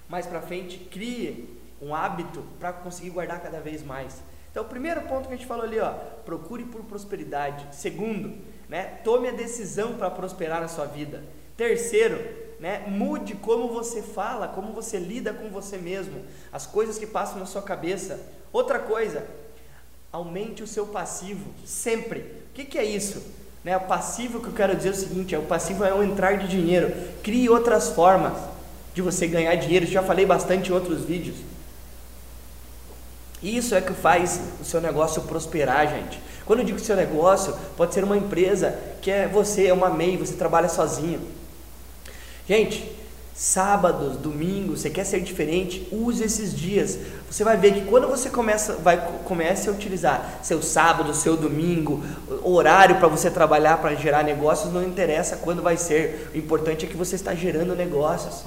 mais 0.08 0.24
para 0.24 0.40
frente 0.40 0.78
crie 0.88 1.58
um 1.80 1.92
hábito 1.92 2.44
para 2.60 2.72
conseguir 2.72 3.10
guardar 3.10 3.42
cada 3.42 3.58
vez 3.58 3.82
mais. 3.82 4.22
Então, 4.52 4.62
o 4.62 4.68
primeiro 4.68 5.00
ponto 5.00 5.26
que 5.26 5.34
a 5.34 5.36
gente 5.36 5.48
falou 5.48 5.64
ali, 5.64 5.80
ó, 5.80 5.94
procure 6.24 6.62
por 6.62 6.84
prosperidade. 6.84 7.74
Segundo, 7.74 8.38
né, 8.68 9.00
tome 9.02 9.26
a 9.26 9.32
decisão 9.32 9.94
para 9.94 10.12
prosperar 10.12 10.60
na 10.60 10.68
sua 10.68 10.86
vida. 10.86 11.24
Terceiro, 11.56 12.20
né, 12.60 12.84
mude 12.86 13.34
como 13.34 13.66
você 13.66 14.00
fala, 14.00 14.46
como 14.46 14.72
você 14.72 14.96
lida 14.96 15.34
com 15.34 15.50
você 15.50 15.76
mesmo, 15.76 16.24
as 16.52 16.68
coisas 16.68 16.98
que 16.98 17.06
passam 17.06 17.40
na 17.40 17.46
sua 17.46 17.62
cabeça. 17.62 18.24
Outra 18.52 18.78
coisa, 18.78 19.26
aumente 20.12 20.62
o 20.62 20.68
seu 20.68 20.86
passivo 20.86 21.52
sempre. 21.66 22.20
O 22.20 22.54
que, 22.54 22.64
que 22.64 22.78
é 22.78 22.84
isso? 22.84 23.41
Né, 23.64 23.76
o 23.76 23.80
passivo 23.80 24.40
que 24.40 24.48
eu 24.48 24.52
quero 24.52 24.74
dizer 24.76 24.88
é 24.88 24.92
o 24.92 24.96
seguinte: 24.96 25.34
é, 25.34 25.38
o 25.38 25.42
passivo 25.42 25.84
é 25.84 25.94
o 25.94 26.02
entrar 26.02 26.36
de 26.36 26.48
dinheiro. 26.48 26.92
Crie 27.22 27.48
outras 27.48 27.90
formas 27.90 28.32
de 28.94 29.00
você 29.00 29.26
ganhar 29.26 29.54
dinheiro. 29.54 29.86
Já 29.86 30.02
falei 30.02 30.26
bastante 30.26 30.70
em 30.70 30.74
outros 30.74 31.02
vídeos. 31.04 31.36
Isso 33.42 33.74
é 33.74 33.80
que 33.80 33.92
faz 33.92 34.40
o 34.60 34.64
seu 34.64 34.80
negócio 34.80 35.22
prosperar, 35.22 35.88
gente. 35.88 36.20
Quando 36.44 36.60
eu 36.60 36.64
digo 36.64 36.78
seu 36.78 36.94
negócio, 36.94 37.56
pode 37.76 37.94
ser 37.94 38.04
uma 38.04 38.16
empresa 38.16 38.78
que 39.00 39.10
é 39.10 39.26
você, 39.26 39.66
é 39.66 39.72
uma 39.72 39.90
MEI, 39.90 40.16
você 40.16 40.34
trabalha 40.34 40.68
sozinho. 40.68 41.20
Gente, 42.48 42.88
sábados, 43.34 44.16
domingos, 44.16 44.80
você 44.80 44.90
quer 44.90 45.04
ser 45.04 45.20
diferente, 45.20 45.88
use 45.90 46.22
esses 46.22 46.54
dias. 46.54 46.98
Você 47.30 47.42
vai 47.42 47.56
ver 47.56 47.72
que 47.74 47.80
quando 47.86 48.06
você 48.06 48.28
começa, 48.28 48.74
vai 48.74 48.98
comece 49.24 49.68
a 49.68 49.72
utilizar 49.72 50.40
seu 50.42 50.62
sábado, 50.62 51.14
seu 51.14 51.36
domingo, 51.36 52.04
horário 52.42 52.96
para 52.96 53.08
você 53.08 53.30
trabalhar, 53.30 53.78
para 53.78 53.94
gerar 53.94 54.22
negócios, 54.22 54.72
não 54.72 54.82
interessa 54.82 55.36
quando 55.36 55.62
vai 55.62 55.76
ser. 55.76 56.30
O 56.34 56.38
importante 56.38 56.84
é 56.84 56.88
que 56.88 56.96
você 56.96 57.16
está 57.16 57.34
gerando 57.34 57.74
negócios. 57.74 58.44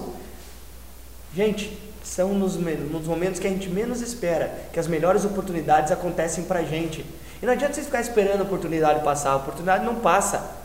Gente, 1.36 1.78
são 2.04 2.34
nos, 2.36 2.56
nos 2.56 3.08
momentos 3.08 3.40
que 3.40 3.48
a 3.48 3.50
gente 3.50 3.68
menos 3.68 4.02
espera 4.02 4.54
que 4.72 4.80
as 4.80 4.88
melhores 4.88 5.26
oportunidades 5.26 5.92
acontecem 5.92 6.44
para 6.44 6.60
a 6.60 6.64
gente. 6.64 7.04
E 7.42 7.46
não 7.46 7.54
adianta 7.54 7.74
vocês 7.74 7.88
ficar 7.88 8.02
esperando 8.02 8.42
a 8.42 8.44
oportunidade 8.44 9.04
passar, 9.04 9.32
a 9.32 9.36
oportunidade 9.38 9.84
não 9.84 9.96
passa. 9.96 10.65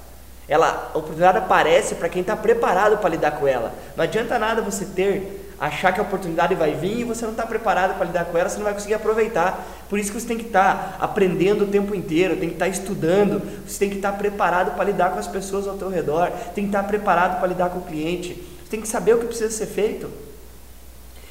Ela, 0.50 0.90
a 0.92 0.99
oportunidade 0.99 1.38
aparece 1.38 1.95
para 1.95 2.09
quem 2.09 2.23
está 2.23 2.37
preparado 2.37 2.99
para 2.99 3.09
lidar 3.09 3.30
com 3.30 3.47
ela. 3.47 3.73
Não 3.97 4.02
adianta 4.02 4.37
nada 4.37 4.61
você 4.61 4.85
ter, 4.85 5.54
achar 5.61 5.92
que 5.92 6.00
a 6.00 6.02
oportunidade 6.02 6.57
vai 6.57 6.75
vir 6.75 6.99
e 6.99 7.04
você 7.04 7.25
não 7.25 7.30
está 7.30 7.47
preparado 7.47 7.95
para 7.95 8.07
lidar 8.07 8.25
com 8.25 8.37
ela, 8.37 8.49
você 8.49 8.57
não 8.57 8.64
vai 8.64 8.75
conseguir 8.75 8.95
aproveitar. 8.95 9.64
Por 9.88 9.97
isso 9.97 10.11
que 10.11 10.21
você 10.21 10.26
tem 10.26 10.37
que 10.37 10.47
estar 10.47 10.97
tá 10.99 11.04
aprendendo 11.04 11.62
o 11.62 11.66
tempo 11.69 11.95
inteiro, 11.95 12.35
tem 12.35 12.49
que 12.49 12.57
estar 12.57 12.64
tá 12.64 12.69
estudando, 12.69 13.40
você 13.64 13.78
tem 13.78 13.90
que 13.90 13.97
estar 13.97 14.11
tá 14.11 14.19
preparado 14.19 14.75
para 14.75 14.83
lidar 14.83 15.12
com 15.12 15.21
as 15.21 15.28
pessoas 15.28 15.69
ao 15.69 15.76
teu 15.76 15.88
redor, 15.88 16.33
tem 16.52 16.64
que 16.64 16.71
estar 16.71 16.83
tá 16.83 16.88
preparado 16.88 17.38
para 17.38 17.47
lidar 17.47 17.71
com 17.71 17.78
o 17.78 17.83
cliente, 17.83 18.35
você 18.64 18.71
tem 18.73 18.80
que 18.80 18.88
saber 18.88 19.14
o 19.14 19.19
que 19.21 19.26
precisa 19.26 19.50
ser 19.50 19.66
feito. 19.66 20.11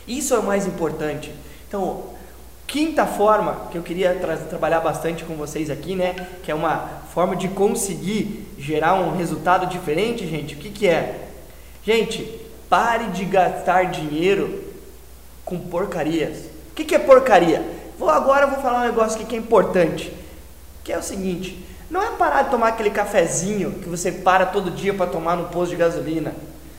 Isso 0.07 0.33
é 0.33 0.39
o 0.39 0.43
mais 0.43 0.65
importante. 0.65 1.33
Então, 1.67 2.03
quinta 2.65 3.05
forma 3.05 3.67
que 3.69 3.77
eu 3.77 3.83
queria 3.83 4.15
tra 4.15 4.37
trabalhar 4.37 4.79
bastante 4.79 5.25
com 5.25 5.35
vocês 5.35 5.69
aqui, 5.69 5.93
né? 5.93 6.15
Que 6.41 6.51
é 6.51 6.55
uma 6.55 6.87
forma 7.19 7.35
de 7.35 7.49
conseguir 7.49 8.47
gerar 8.57 8.93
um 8.93 9.17
resultado 9.17 9.65
diferente, 9.65 10.25
gente. 10.25 10.55
O 10.55 10.57
que, 10.57 10.69
que 10.69 10.87
é? 10.87 11.27
Gente, 11.83 12.23
pare 12.69 13.07
de 13.07 13.25
gastar 13.25 13.91
dinheiro 13.91 14.63
com 15.43 15.59
porcarias. 15.59 16.45
O 16.71 16.75
que, 16.75 16.85
que 16.85 16.95
é 16.95 16.99
porcaria? 16.99 17.61
Vou 17.97 18.09
agora 18.09 18.47
vou 18.47 18.61
falar 18.61 18.83
um 18.83 18.85
negócio 18.85 19.17
aqui 19.17 19.25
que 19.25 19.35
é 19.35 19.37
importante, 19.37 20.13
que 20.81 20.93
é 20.93 20.97
o 20.97 21.03
seguinte: 21.03 21.61
não 21.89 22.01
é 22.01 22.11
parar 22.11 22.43
de 22.43 22.51
tomar 22.51 22.69
aquele 22.69 22.89
cafezinho 22.89 23.71
que 23.71 23.89
você 23.89 24.13
para 24.13 24.45
todo 24.45 24.71
dia 24.71 24.93
para 24.93 25.11
tomar 25.11 25.35
no 25.35 25.49
posto 25.49 25.71
de 25.71 25.75
gasolina. 25.75 26.33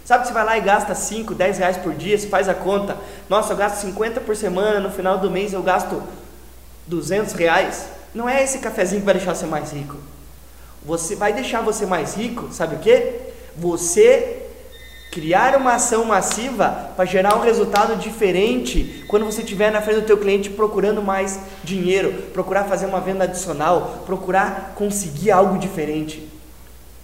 Sabe 0.07 0.27
você 0.27 0.33
vai 0.33 0.47
lá 0.47 0.57
e 0.57 0.63
gasta 0.63 0.95
5, 0.95 1.35
10 1.35 1.59
reais 1.59 1.77
por 1.77 1.93
dia, 1.93 2.17
você 2.17 2.29
faz 2.29 2.49
a 2.49 2.55
conta. 2.55 2.97
Nossa, 3.29 3.53
eu 3.53 3.59
gasto 3.59 3.77
50 3.83 4.23
por 4.23 4.35
semana, 4.35 4.81
no 4.81 4.91
final 4.91 5.19
do 5.19 5.31
mês 5.31 5.53
eu 5.53 5.63
gasto 5.63 6.03
200 6.87 7.35
reais. 7.35 7.89
Não 8.15 8.27
é 8.27 8.43
esse 8.43 8.61
cafezinho 8.61 9.03
que 9.03 9.05
vai 9.05 9.15
deixar 9.17 9.35
você 9.35 9.45
mais 9.45 9.71
rico. 9.71 9.99
Você 10.85 11.15
vai 11.15 11.33
deixar 11.33 11.61
você 11.61 11.85
mais 11.85 12.15
rico, 12.15 12.53
sabe 12.53 12.77
o 12.77 12.79
que? 12.79 13.15
Você 13.57 14.41
criar 15.11 15.57
uma 15.57 15.75
ação 15.75 16.05
massiva 16.05 16.91
para 16.97 17.05
gerar 17.05 17.37
um 17.37 17.41
resultado 17.41 17.97
diferente 17.97 19.05
quando 19.09 19.27
você 19.27 19.43
estiver 19.43 19.73
na 19.73 19.83
frente 19.83 20.01
do 20.01 20.07
teu 20.07 20.17
cliente 20.17 20.51
procurando 20.51 21.03
mais 21.03 21.41
dinheiro, 21.65 22.13
procurar 22.33 22.65
fazer 22.65 22.87
uma 22.87 23.01
venda 23.01 23.25
adicional, 23.25 24.05
procurar 24.07 24.73
conseguir 24.77 25.33
algo 25.33 25.59
diferente. 25.59 26.29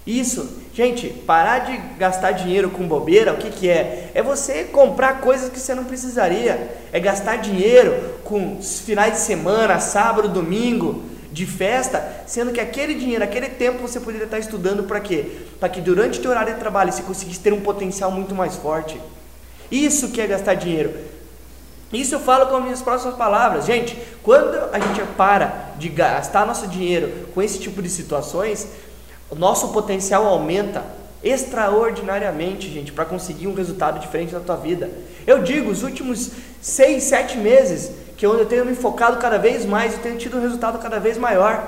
Isso, 0.06 0.48
gente, 0.72 1.08
parar 1.08 1.58
de 1.60 1.76
gastar 1.98 2.30
dinheiro 2.30 2.70
com 2.70 2.86
bobeira, 2.86 3.32
o 3.32 3.38
que, 3.38 3.50
que 3.50 3.68
é? 3.68 4.12
É 4.14 4.22
você 4.22 4.62
comprar 4.62 5.20
coisas 5.20 5.50
que 5.50 5.58
você 5.58 5.74
não 5.74 5.82
precisaria. 5.82 6.70
É 6.92 7.00
gastar 7.00 7.38
dinheiro 7.38 8.14
com 8.22 8.62
finais 8.62 9.14
de 9.14 9.18
semana, 9.18 9.80
sábado, 9.80 10.28
domingo, 10.28 11.02
de 11.36 11.44
festa, 11.44 12.02
sendo 12.26 12.50
que 12.50 12.58
aquele 12.58 12.94
dinheiro, 12.94 13.22
aquele 13.22 13.50
tempo 13.50 13.86
você 13.86 14.00
poderia 14.00 14.24
estar 14.24 14.38
estudando 14.38 14.84
para 14.84 14.98
quê? 15.00 15.32
Para 15.60 15.68
que 15.68 15.82
durante 15.82 16.18
o 16.18 16.22
teu 16.22 16.30
horário 16.30 16.54
de 16.54 16.58
trabalho 16.58 16.90
você 16.90 17.02
conseguisse 17.02 17.40
ter 17.40 17.52
um 17.52 17.60
potencial 17.60 18.10
muito 18.10 18.34
mais 18.34 18.56
forte. 18.56 18.98
Isso 19.70 20.08
que 20.08 20.20
é 20.22 20.26
gastar 20.26 20.54
dinheiro. 20.54 20.94
Isso 21.92 22.14
eu 22.14 22.20
falo 22.20 22.46
com 22.46 22.56
as 22.56 22.64
minhas 22.64 22.80
próximas 22.80 23.16
palavras. 23.16 23.66
Gente, 23.66 23.98
quando 24.22 24.56
a 24.72 24.78
gente 24.78 25.02
para 25.14 25.72
de 25.76 25.90
gastar 25.90 26.46
nosso 26.46 26.68
dinheiro 26.68 27.28
com 27.34 27.42
esse 27.42 27.58
tipo 27.58 27.82
de 27.82 27.90
situações, 27.90 28.68
o 29.28 29.34
nosso 29.34 29.74
potencial 29.74 30.24
aumenta 30.24 30.82
extraordinariamente, 31.22 32.72
gente, 32.72 32.92
para 32.92 33.04
conseguir 33.04 33.46
um 33.46 33.54
resultado 33.54 34.00
diferente 34.00 34.32
na 34.32 34.40
tua 34.40 34.56
vida. 34.56 34.88
Eu 35.26 35.42
digo, 35.42 35.70
os 35.70 35.82
últimos 35.82 36.30
seis, 36.62 37.02
sete 37.02 37.36
meses, 37.36 37.90
que 38.16 38.24
é 38.24 38.28
eu 38.28 38.46
tenho 38.46 38.64
me 38.64 38.74
focado 38.74 39.18
cada 39.18 39.38
vez 39.38 39.66
mais, 39.66 39.94
eu 39.94 40.00
tenho 40.00 40.16
tido 40.16 40.38
um 40.38 40.40
resultado 40.40 40.78
cada 40.78 40.98
vez 40.98 41.18
maior. 41.18 41.66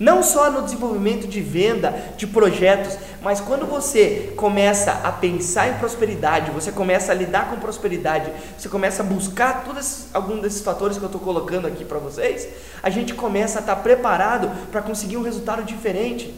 Não 0.00 0.22
só 0.22 0.50
no 0.50 0.62
desenvolvimento 0.62 1.28
de 1.28 1.42
venda, 1.42 1.94
de 2.16 2.26
projetos, 2.26 2.96
mas 3.20 3.38
quando 3.38 3.66
você 3.66 4.32
começa 4.34 4.92
a 5.04 5.12
pensar 5.12 5.68
em 5.68 5.74
prosperidade, 5.74 6.50
você 6.52 6.72
começa 6.72 7.12
a 7.12 7.14
lidar 7.14 7.50
com 7.50 7.56
prosperidade, 7.56 8.32
você 8.56 8.66
começa 8.66 9.02
a 9.02 9.04
buscar 9.04 9.62
todos 9.62 10.06
alguns 10.14 10.40
desses 10.40 10.62
fatores 10.62 10.96
que 10.96 11.02
eu 11.02 11.08
estou 11.08 11.20
colocando 11.20 11.66
aqui 11.66 11.84
para 11.84 11.98
vocês, 11.98 12.48
a 12.82 12.88
gente 12.88 13.12
começa 13.12 13.58
a 13.58 13.60
estar 13.60 13.76
tá 13.76 13.82
preparado 13.82 14.50
para 14.72 14.80
conseguir 14.80 15.18
um 15.18 15.22
resultado 15.22 15.62
diferente. 15.64 16.34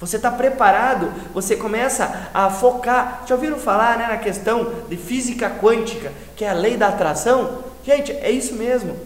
Você 0.00 0.16
está 0.16 0.30
preparado, 0.30 1.12
você 1.34 1.56
começa 1.56 2.30
a 2.32 2.48
focar. 2.48 3.24
Já 3.26 3.34
ouviram 3.34 3.58
falar 3.58 3.98
né, 3.98 4.06
na 4.08 4.16
questão 4.16 4.72
de 4.88 4.96
física 4.96 5.50
quântica, 5.50 6.10
que 6.34 6.44
é 6.44 6.48
a 6.48 6.54
lei 6.54 6.78
da 6.78 6.88
atração? 6.88 7.73
Gente, 7.84 8.12
é 8.12 8.30
isso 8.30 8.54
mesmo. 8.54 8.96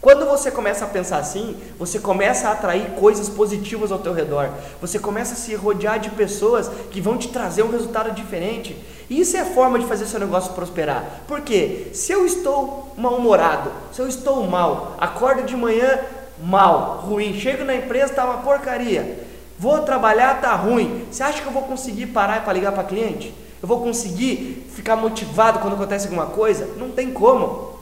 Quando 0.00 0.24
você 0.24 0.50
começa 0.50 0.84
a 0.84 0.88
pensar 0.88 1.18
assim, 1.18 1.56
você 1.78 1.98
começa 1.98 2.48
a 2.48 2.52
atrair 2.52 2.92
coisas 2.92 3.28
positivas 3.28 3.90
ao 3.90 3.98
teu 3.98 4.12
redor. 4.12 4.50
Você 4.80 4.98
começa 4.98 5.34
a 5.34 5.36
se 5.36 5.54
rodear 5.54 5.98
de 5.98 6.10
pessoas 6.10 6.70
que 6.90 7.00
vão 7.00 7.18
te 7.18 7.28
trazer 7.28 7.62
um 7.62 7.70
resultado 7.70 8.12
diferente. 8.12 8.76
E 9.10 9.20
isso 9.20 9.36
é 9.36 9.44
forma 9.44 9.78
de 9.78 9.86
fazer 9.86 10.06
seu 10.06 10.20
negócio 10.20 10.52
prosperar. 10.52 11.22
Porque 11.26 11.88
se 11.92 12.12
eu 12.12 12.24
estou 12.24 12.94
mal-humorado, 12.96 13.70
se 13.92 14.00
eu 14.00 14.06
estou 14.06 14.46
mal, 14.46 14.96
acordo 14.98 15.42
de 15.42 15.56
manhã 15.56 15.98
mal, 16.40 17.02
ruim, 17.06 17.38
chego 17.38 17.64
na 17.64 17.74
empresa, 17.74 18.12
está 18.12 18.24
uma 18.24 18.42
porcaria. 18.42 19.26
Vou 19.58 19.80
trabalhar, 19.80 20.40
tá 20.40 20.54
ruim. 20.54 21.06
Você 21.10 21.22
acha 21.22 21.42
que 21.42 21.48
eu 21.48 21.52
vou 21.52 21.62
conseguir 21.62 22.06
parar 22.06 22.44
para 22.44 22.52
ligar 22.52 22.72
para 22.72 22.84
cliente? 22.84 23.34
Eu 23.60 23.66
vou 23.66 23.80
conseguir 23.80 24.68
ficar 24.74 24.96
motivado 24.96 25.58
quando 25.58 25.74
acontece 25.74 26.06
alguma 26.06 26.26
coisa? 26.26 26.68
Não 26.76 26.90
tem 26.90 27.10
como. 27.10 27.75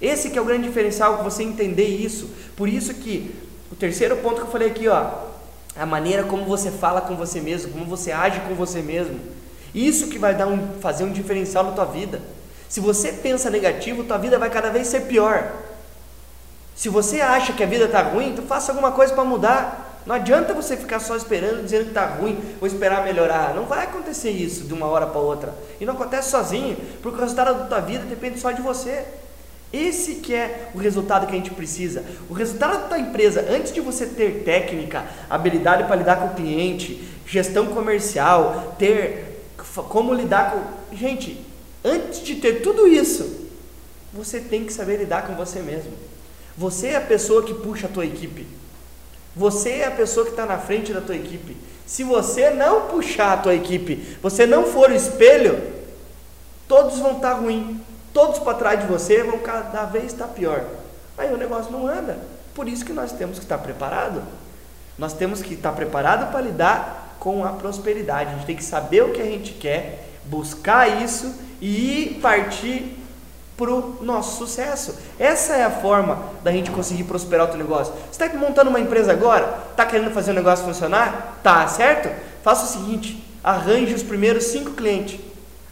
Esse 0.00 0.30
que 0.30 0.38
é 0.38 0.42
o 0.42 0.44
grande 0.44 0.68
diferencial, 0.68 1.22
você 1.22 1.42
entender 1.42 1.86
isso. 1.86 2.30
Por 2.56 2.68
isso 2.68 2.92
que 2.94 3.34
o 3.70 3.74
terceiro 3.74 4.16
ponto 4.18 4.36
que 4.36 4.42
eu 4.42 4.50
falei 4.50 4.68
aqui, 4.68 4.88
ó, 4.88 5.10
a 5.74 5.86
maneira 5.86 6.24
como 6.24 6.44
você 6.44 6.70
fala 6.70 7.00
com 7.00 7.16
você 7.16 7.40
mesmo, 7.40 7.72
como 7.72 7.84
você 7.84 8.12
age 8.12 8.40
com 8.40 8.54
você 8.54 8.80
mesmo. 8.80 9.18
Isso 9.74 10.08
que 10.08 10.18
vai 10.18 10.34
dar 10.34 10.46
um, 10.46 10.80
fazer 10.80 11.04
um 11.04 11.12
diferencial 11.12 11.64
na 11.64 11.72
tua 11.72 11.84
vida. 11.84 12.20
Se 12.68 12.80
você 12.80 13.12
pensa 13.12 13.50
negativo, 13.50 14.04
tua 14.04 14.18
vida 14.18 14.38
vai 14.38 14.50
cada 14.50 14.70
vez 14.70 14.86
ser 14.86 15.02
pior. 15.02 15.52
Se 16.74 16.88
você 16.88 17.20
acha 17.20 17.52
que 17.52 17.62
a 17.62 17.66
vida 17.66 17.84
está 17.84 18.02
ruim, 18.02 18.30
então 18.30 18.44
faça 18.46 18.72
alguma 18.72 18.92
coisa 18.92 19.14
para 19.14 19.24
mudar. 19.24 20.02
Não 20.06 20.14
adianta 20.14 20.54
você 20.54 20.76
ficar 20.76 21.00
só 21.00 21.16
esperando, 21.16 21.64
dizendo 21.64 21.84
que 21.84 21.90
está 21.90 22.06
ruim, 22.06 22.38
vou 22.60 22.66
esperar 22.66 23.04
melhorar. 23.04 23.54
Não 23.54 23.64
vai 23.64 23.84
acontecer 23.84 24.30
isso 24.30 24.64
de 24.64 24.72
uma 24.72 24.86
hora 24.86 25.06
para 25.06 25.20
outra. 25.20 25.54
E 25.80 25.84
não 25.84 25.94
acontece 25.94 26.30
sozinho, 26.30 26.76
porque 27.02 27.18
o 27.18 27.20
resultado 27.20 27.58
da 27.58 27.64
tua 27.64 27.80
vida 27.80 28.04
depende 28.04 28.38
só 28.38 28.52
de 28.52 28.62
você. 28.62 29.04
Esse 29.72 30.16
que 30.16 30.34
é 30.34 30.70
o 30.74 30.78
resultado 30.78 31.26
que 31.26 31.32
a 31.32 31.36
gente 31.36 31.50
precisa. 31.50 32.04
O 32.30 32.34
resultado 32.34 32.88
da 32.88 32.98
empresa, 32.98 33.46
antes 33.50 33.72
de 33.72 33.80
você 33.80 34.06
ter 34.06 34.42
técnica, 34.44 35.04
habilidade 35.28 35.84
para 35.84 35.96
lidar 35.96 36.16
com 36.16 36.26
o 36.26 36.34
cliente, 36.34 37.02
gestão 37.26 37.66
comercial, 37.66 38.76
ter 38.78 39.42
como 39.88 40.14
lidar 40.14 40.52
com. 40.52 40.96
Gente, 40.96 41.44
Antes 41.86 42.20
de 42.24 42.34
ter 42.34 42.62
tudo 42.62 42.88
isso, 42.88 43.46
você 44.12 44.40
tem 44.40 44.64
que 44.64 44.72
saber 44.72 44.96
lidar 44.96 45.24
com 45.24 45.36
você 45.36 45.60
mesmo. 45.60 45.92
Você 46.58 46.88
é 46.88 46.96
a 46.96 47.00
pessoa 47.00 47.44
que 47.44 47.54
puxa 47.54 47.86
a 47.86 47.88
tua 47.88 48.04
equipe. 48.04 48.44
Você 49.36 49.70
é 49.70 49.86
a 49.86 49.92
pessoa 49.92 50.26
que 50.26 50.32
está 50.32 50.44
na 50.44 50.58
frente 50.58 50.92
da 50.92 51.00
tua 51.00 51.14
equipe. 51.14 51.56
Se 51.86 52.02
você 52.02 52.50
não 52.50 52.88
puxar 52.88 53.34
a 53.34 53.36
tua 53.36 53.54
equipe, 53.54 54.16
você 54.20 54.44
não 54.44 54.64
for 54.64 54.90
o 54.90 54.94
espelho, 54.96 55.62
todos 56.66 56.98
vão 56.98 57.18
estar 57.18 57.36
tá. 57.36 57.42
Todos 58.16 58.38
para 58.38 58.54
trás 58.54 58.80
de 58.80 58.86
você 58.86 59.22
vão 59.22 59.40
cada 59.40 59.84
vez 59.84 60.06
estar 60.06 60.26
tá 60.26 60.32
pior. 60.32 60.64
Aí 61.18 61.30
o 61.34 61.36
negócio 61.36 61.70
não 61.70 61.86
anda. 61.86 62.18
Por 62.54 62.66
isso 62.66 62.82
que 62.82 62.94
nós 62.94 63.12
temos 63.12 63.38
que 63.38 63.44
estar 63.44 63.58
tá 63.58 63.62
preparado. 63.62 64.22
Nós 64.96 65.12
temos 65.12 65.42
que 65.42 65.52
estar 65.52 65.72
preparado 65.72 66.32
para 66.32 66.40
lidar 66.40 67.18
com 67.20 67.44
a 67.44 67.50
prosperidade. 67.50 68.30
A 68.30 68.32
gente 68.36 68.46
tem 68.46 68.56
que 68.56 68.64
saber 68.64 69.02
o 69.02 69.12
que 69.12 69.20
a 69.20 69.24
gente 69.26 69.52
quer, 69.52 70.08
buscar 70.24 71.02
isso 71.02 71.30
e 71.60 72.18
partir 72.22 72.98
para 73.54 73.70
o 73.70 73.98
nosso 74.00 74.38
sucesso. 74.38 74.96
Essa 75.18 75.52
é 75.54 75.64
a 75.64 75.70
forma 75.70 76.18
da 76.42 76.50
gente 76.50 76.70
conseguir 76.70 77.04
prosperar 77.04 77.44
o 77.44 77.50
teu 77.50 77.58
negócio. 77.58 77.92
Você 78.10 78.24
está 78.24 78.34
montando 78.38 78.70
uma 78.70 78.80
empresa 78.80 79.12
agora? 79.12 79.58
Está 79.72 79.84
querendo 79.84 80.10
fazer 80.10 80.30
o 80.30 80.34
negócio 80.34 80.64
funcionar? 80.64 81.38
Tá, 81.42 81.68
certo? 81.68 82.08
Faça 82.42 82.64
o 82.64 82.68
seguinte: 82.80 83.22
arranje 83.44 83.92
os 83.92 84.02
primeiros 84.02 84.44
cinco 84.44 84.70
clientes. 84.70 85.20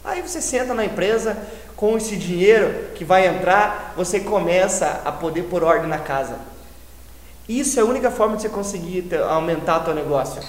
Aí 0.03 0.21
você 0.21 0.39
senta 0.39 0.75
na 0.75 0.85
empresa, 0.85 1.35
com 1.75 1.97
esse 1.97 2.15
dinheiro 2.15 2.91
que 2.95 3.03
vai 3.03 3.27
entrar, 3.27 3.93
você 3.97 4.19
começa 4.19 5.01
a 5.03 5.11
poder 5.11 5.43
pôr 5.43 5.63
ordem 5.63 5.89
na 5.89 5.99
casa. 5.99 6.37
Isso 7.47 7.79
é 7.79 7.83
a 7.83 7.85
única 7.85 8.09
forma 8.09 8.35
de 8.35 8.43
você 8.43 8.49
conseguir 8.49 9.07
aumentar 9.29 9.81
o 9.81 9.83
teu 9.83 9.93
negócio. 9.93 10.41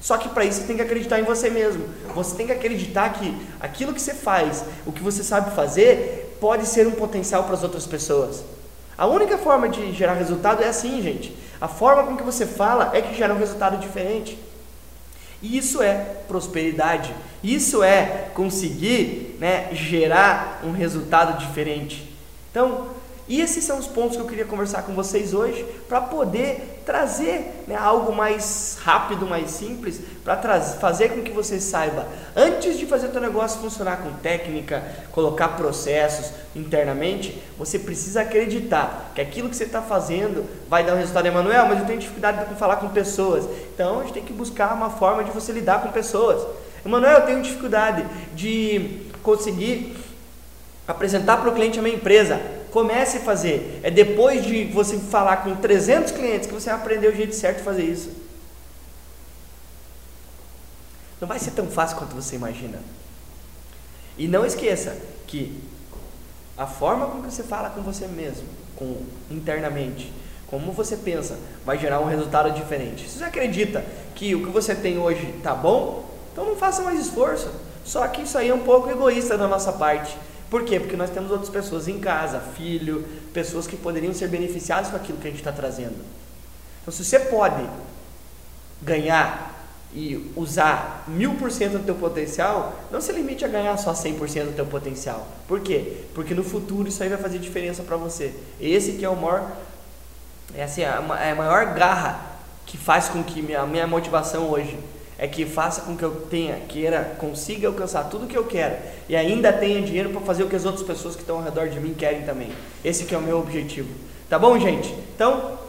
Só 0.00 0.18
que 0.18 0.28
para 0.28 0.44
isso 0.44 0.60
você 0.60 0.66
tem 0.66 0.76
que 0.76 0.82
acreditar 0.82 1.20
em 1.20 1.24
você 1.24 1.48
mesmo. 1.48 1.84
Você 2.14 2.34
tem 2.34 2.46
que 2.46 2.52
acreditar 2.52 3.12
que 3.12 3.34
aquilo 3.60 3.94
que 3.94 4.02
você 4.02 4.12
faz, 4.12 4.64
o 4.84 4.90
que 4.90 5.02
você 5.02 5.22
sabe 5.22 5.54
fazer, 5.54 6.36
pode 6.40 6.66
ser 6.66 6.86
um 6.88 6.92
potencial 6.92 7.44
para 7.44 7.54
as 7.54 7.62
outras 7.62 7.86
pessoas. 7.86 8.42
A 8.98 9.06
única 9.06 9.38
forma 9.38 9.68
de 9.68 9.92
gerar 9.92 10.14
resultado 10.14 10.62
é 10.62 10.68
assim, 10.68 11.00
gente. 11.00 11.36
A 11.60 11.68
forma 11.68 12.02
com 12.02 12.16
que 12.16 12.22
você 12.24 12.44
fala 12.44 12.90
é 12.92 13.00
que 13.00 13.14
gera 13.14 13.32
um 13.32 13.38
resultado 13.38 13.78
diferente. 13.78 14.36
E 15.42 15.58
isso 15.58 15.82
é 15.82 15.94
prosperidade. 16.28 17.12
Isso 17.42 17.82
é 17.82 18.30
conseguir 18.32 19.36
né, 19.40 19.74
gerar 19.74 20.62
um 20.64 20.70
resultado 20.70 21.38
diferente. 21.44 22.08
Então, 22.50 22.88
e 23.28 23.40
esses 23.40 23.64
são 23.64 23.78
os 23.78 23.86
pontos 23.86 24.16
que 24.16 24.22
eu 24.22 24.26
queria 24.26 24.44
conversar 24.44 24.82
com 24.82 24.92
vocês 24.94 25.32
hoje 25.32 25.64
para 25.88 26.00
poder 26.00 26.82
trazer 26.84 27.64
né, 27.68 27.76
algo 27.76 28.12
mais 28.12 28.78
rápido, 28.82 29.24
mais 29.24 29.50
simples, 29.50 30.00
para 30.24 30.36
fazer 30.60 31.10
com 31.10 31.22
que 31.22 31.30
você 31.30 31.60
saiba, 31.60 32.06
antes 32.34 32.76
de 32.76 32.84
fazer 32.84 33.06
o 33.06 33.12
seu 33.12 33.20
negócio 33.20 33.60
funcionar 33.60 33.98
com 33.98 34.12
técnica, 34.14 34.82
colocar 35.12 35.50
processos 35.50 36.32
internamente, 36.54 37.40
você 37.56 37.78
precisa 37.78 38.22
acreditar 38.22 39.12
que 39.14 39.20
aquilo 39.20 39.48
que 39.48 39.56
você 39.56 39.64
está 39.64 39.80
fazendo 39.80 40.44
vai 40.68 40.84
dar 40.84 40.94
um 40.94 40.98
resultado. 40.98 41.26
Emanuel, 41.26 41.66
mas 41.66 41.78
eu 41.78 41.86
tenho 41.86 42.00
dificuldade 42.00 42.44
com 42.46 42.56
falar 42.56 42.76
com 42.76 42.88
pessoas. 42.88 43.48
Então 43.72 44.00
a 44.00 44.02
gente 44.02 44.14
tem 44.14 44.24
que 44.24 44.32
buscar 44.32 44.74
uma 44.74 44.90
forma 44.90 45.22
de 45.22 45.30
você 45.30 45.52
lidar 45.52 45.80
com 45.80 45.90
pessoas. 45.90 46.44
Emanuel, 46.84 47.20
eu 47.20 47.26
tenho 47.26 47.40
dificuldade 47.40 48.04
de 48.34 49.06
conseguir 49.22 49.96
apresentar 50.86 51.36
para 51.36 51.48
o 51.48 51.54
cliente 51.54 51.78
a 51.78 51.82
minha 51.82 51.94
empresa. 51.94 52.40
Comece 52.72 53.18
a 53.18 53.20
fazer. 53.20 53.80
É 53.82 53.90
depois 53.90 54.44
de 54.44 54.64
você 54.64 54.98
falar 54.98 55.44
com 55.44 55.54
300 55.54 56.10
clientes 56.10 56.48
que 56.48 56.54
você 56.54 56.70
vai 56.70 56.80
aprender 56.80 57.08
o 57.08 57.14
jeito 57.14 57.34
certo 57.34 57.58
de 57.58 57.64
fazer 57.64 57.84
isso. 57.84 58.10
Não 61.20 61.28
vai 61.28 61.38
ser 61.38 61.52
tão 61.52 61.68
fácil 61.68 61.98
quanto 61.98 62.16
você 62.16 62.34
imagina. 62.34 62.80
E 64.18 64.26
não 64.26 64.44
esqueça 64.44 64.96
que 65.26 65.62
a 66.56 66.66
forma 66.66 67.06
como 67.06 67.30
você 67.30 67.42
fala 67.42 67.70
com 67.70 67.82
você 67.82 68.06
mesmo, 68.06 68.48
com 68.74 69.02
internamente, 69.30 70.12
como 70.46 70.72
você 70.72 70.96
pensa, 70.96 71.38
vai 71.64 71.78
gerar 71.78 72.00
um 72.00 72.06
resultado 72.06 72.50
diferente. 72.52 73.08
Se 73.08 73.18
você 73.18 73.24
acredita 73.24 73.84
que 74.14 74.34
o 74.34 74.44
que 74.44 74.50
você 74.50 74.74
tem 74.74 74.98
hoje 74.98 75.34
está 75.36 75.54
bom, 75.54 76.04
então 76.32 76.44
não 76.44 76.56
faça 76.56 76.82
mais 76.82 77.00
esforço. 77.00 77.50
Só 77.84 78.06
que 78.08 78.22
isso 78.22 78.36
aí 78.36 78.48
é 78.48 78.54
um 78.54 78.60
pouco 78.60 78.90
egoísta 78.90 79.36
da 79.36 79.46
nossa 79.46 79.72
parte. 79.72 80.16
Por 80.52 80.66
quê? 80.66 80.78
Porque 80.78 80.98
nós 80.98 81.08
temos 81.08 81.30
outras 81.30 81.48
pessoas 81.48 81.88
em 81.88 81.98
casa, 81.98 82.38
filho, 82.38 83.08
pessoas 83.32 83.66
que 83.66 83.74
poderiam 83.74 84.12
ser 84.12 84.28
beneficiadas 84.28 84.90
com 84.90 84.96
aquilo 84.96 85.16
que 85.16 85.26
a 85.26 85.30
gente 85.30 85.40
está 85.40 85.50
trazendo. 85.50 85.96
Então, 86.82 86.92
se 86.92 87.02
você 87.02 87.18
pode 87.18 87.66
ganhar 88.82 89.66
e 89.94 90.30
usar 90.36 91.04
mil 91.08 91.36
por 91.36 91.50
cento 91.50 91.78
do 91.78 91.84
teu 91.86 91.94
potencial, 91.94 92.78
não 92.90 93.00
se 93.00 93.10
limite 93.12 93.46
a 93.46 93.48
ganhar 93.48 93.78
só 93.78 93.94
100% 93.94 94.44
do 94.44 94.52
teu 94.52 94.66
potencial. 94.66 95.26
Por 95.48 95.60
quê? 95.60 96.04
Porque 96.14 96.34
no 96.34 96.44
futuro 96.44 96.86
isso 96.86 97.02
aí 97.02 97.08
vai 97.08 97.16
fazer 97.16 97.38
diferença 97.38 97.82
para 97.82 97.96
você. 97.96 98.34
Esse 98.60 98.92
que 98.92 99.06
é 99.06 99.08
o 99.08 99.16
maior, 99.16 99.50
essa 100.54 100.82
é 100.82 100.84
a, 100.84 101.18
é 101.18 101.30
a 101.30 101.34
maior 101.34 101.72
garra 101.72 102.26
que 102.66 102.76
faz 102.76 103.08
com 103.08 103.24
que 103.24 103.40
minha, 103.40 103.64
minha 103.64 103.86
motivação 103.86 104.50
hoje 104.50 104.78
é 105.22 105.28
que 105.28 105.46
faça 105.46 105.82
com 105.82 105.96
que 105.96 106.02
eu 106.02 106.10
tenha, 106.28 106.56
queira, 106.68 107.14
consiga 107.16 107.68
alcançar 107.68 108.10
tudo 108.10 108.26
que 108.26 108.36
eu 108.36 108.42
quero 108.42 108.74
e 109.08 109.14
ainda 109.14 109.52
tenha 109.52 109.80
dinheiro 109.80 110.10
para 110.10 110.20
fazer 110.22 110.42
o 110.42 110.48
que 110.48 110.56
as 110.56 110.64
outras 110.64 110.84
pessoas 110.84 111.14
que 111.14 111.20
estão 111.20 111.36
ao 111.36 111.44
redor 111.44 111.68
de 111.68 111.78
mim 111.78 111.94
querem 111.94 112.22
também. 112.22 112.50
Esse 112.84 113.04
que 113.04 113.14
é 113.14 113.18
o 113.18 113.20
meu 113.20 113.38
objetivo. 113.38 113.88
Tá 114.28 114.36
bom, 114.36 114.58
gente? 114.58 114.92
Então, 115.14 115.60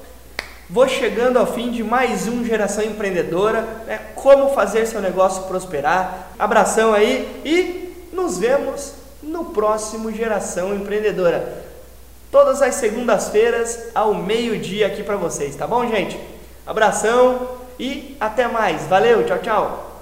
vou 0.68 0.88
chegando 0.88 1.38
ao 1.38 1.46
fim 1.46 1.70
de 1.70 1.84
mais 1.84 2.28
um 2.28 2.44
Geração 2.44 2.84
Empreendedora, 2.84 3.62
né? 3.86 4.02
Como 4.16 4.56
fazer 4.56 4.88
seu 4.88 5.00
negócio 5.00 5.44
prosperar. 5.44 6.32
Abração 6.40 6.92
aí 6.92 7.40
e 7.46 8.10
nos 8.12 8.40
vemos 8.40 8.94
no 9.22 9.46
próximo 9.46 10.12
Geração 10.12 10.74
Empreendedora. 10.74 11.64
Todas 12.32 12.60
as 12.64 12.74
segundas-feiras 12.74 13.92
ao 13.94 14.16
meio-dia 14.16 14.88
aqui 14.88 15.04
para 15.04 15.16
vocês, 15.16 15.56
tá 15.56 15.68
bom, 15.68 15.88
gente? 15.88 16.20
Abração 16.66 17.62
e 17.84 18.16
até 18.18 18.48
mais. 18.48 18.88
Valeu, 18.88 19.26
tchau, 19.26 19.40
tchau. 19.40 19.93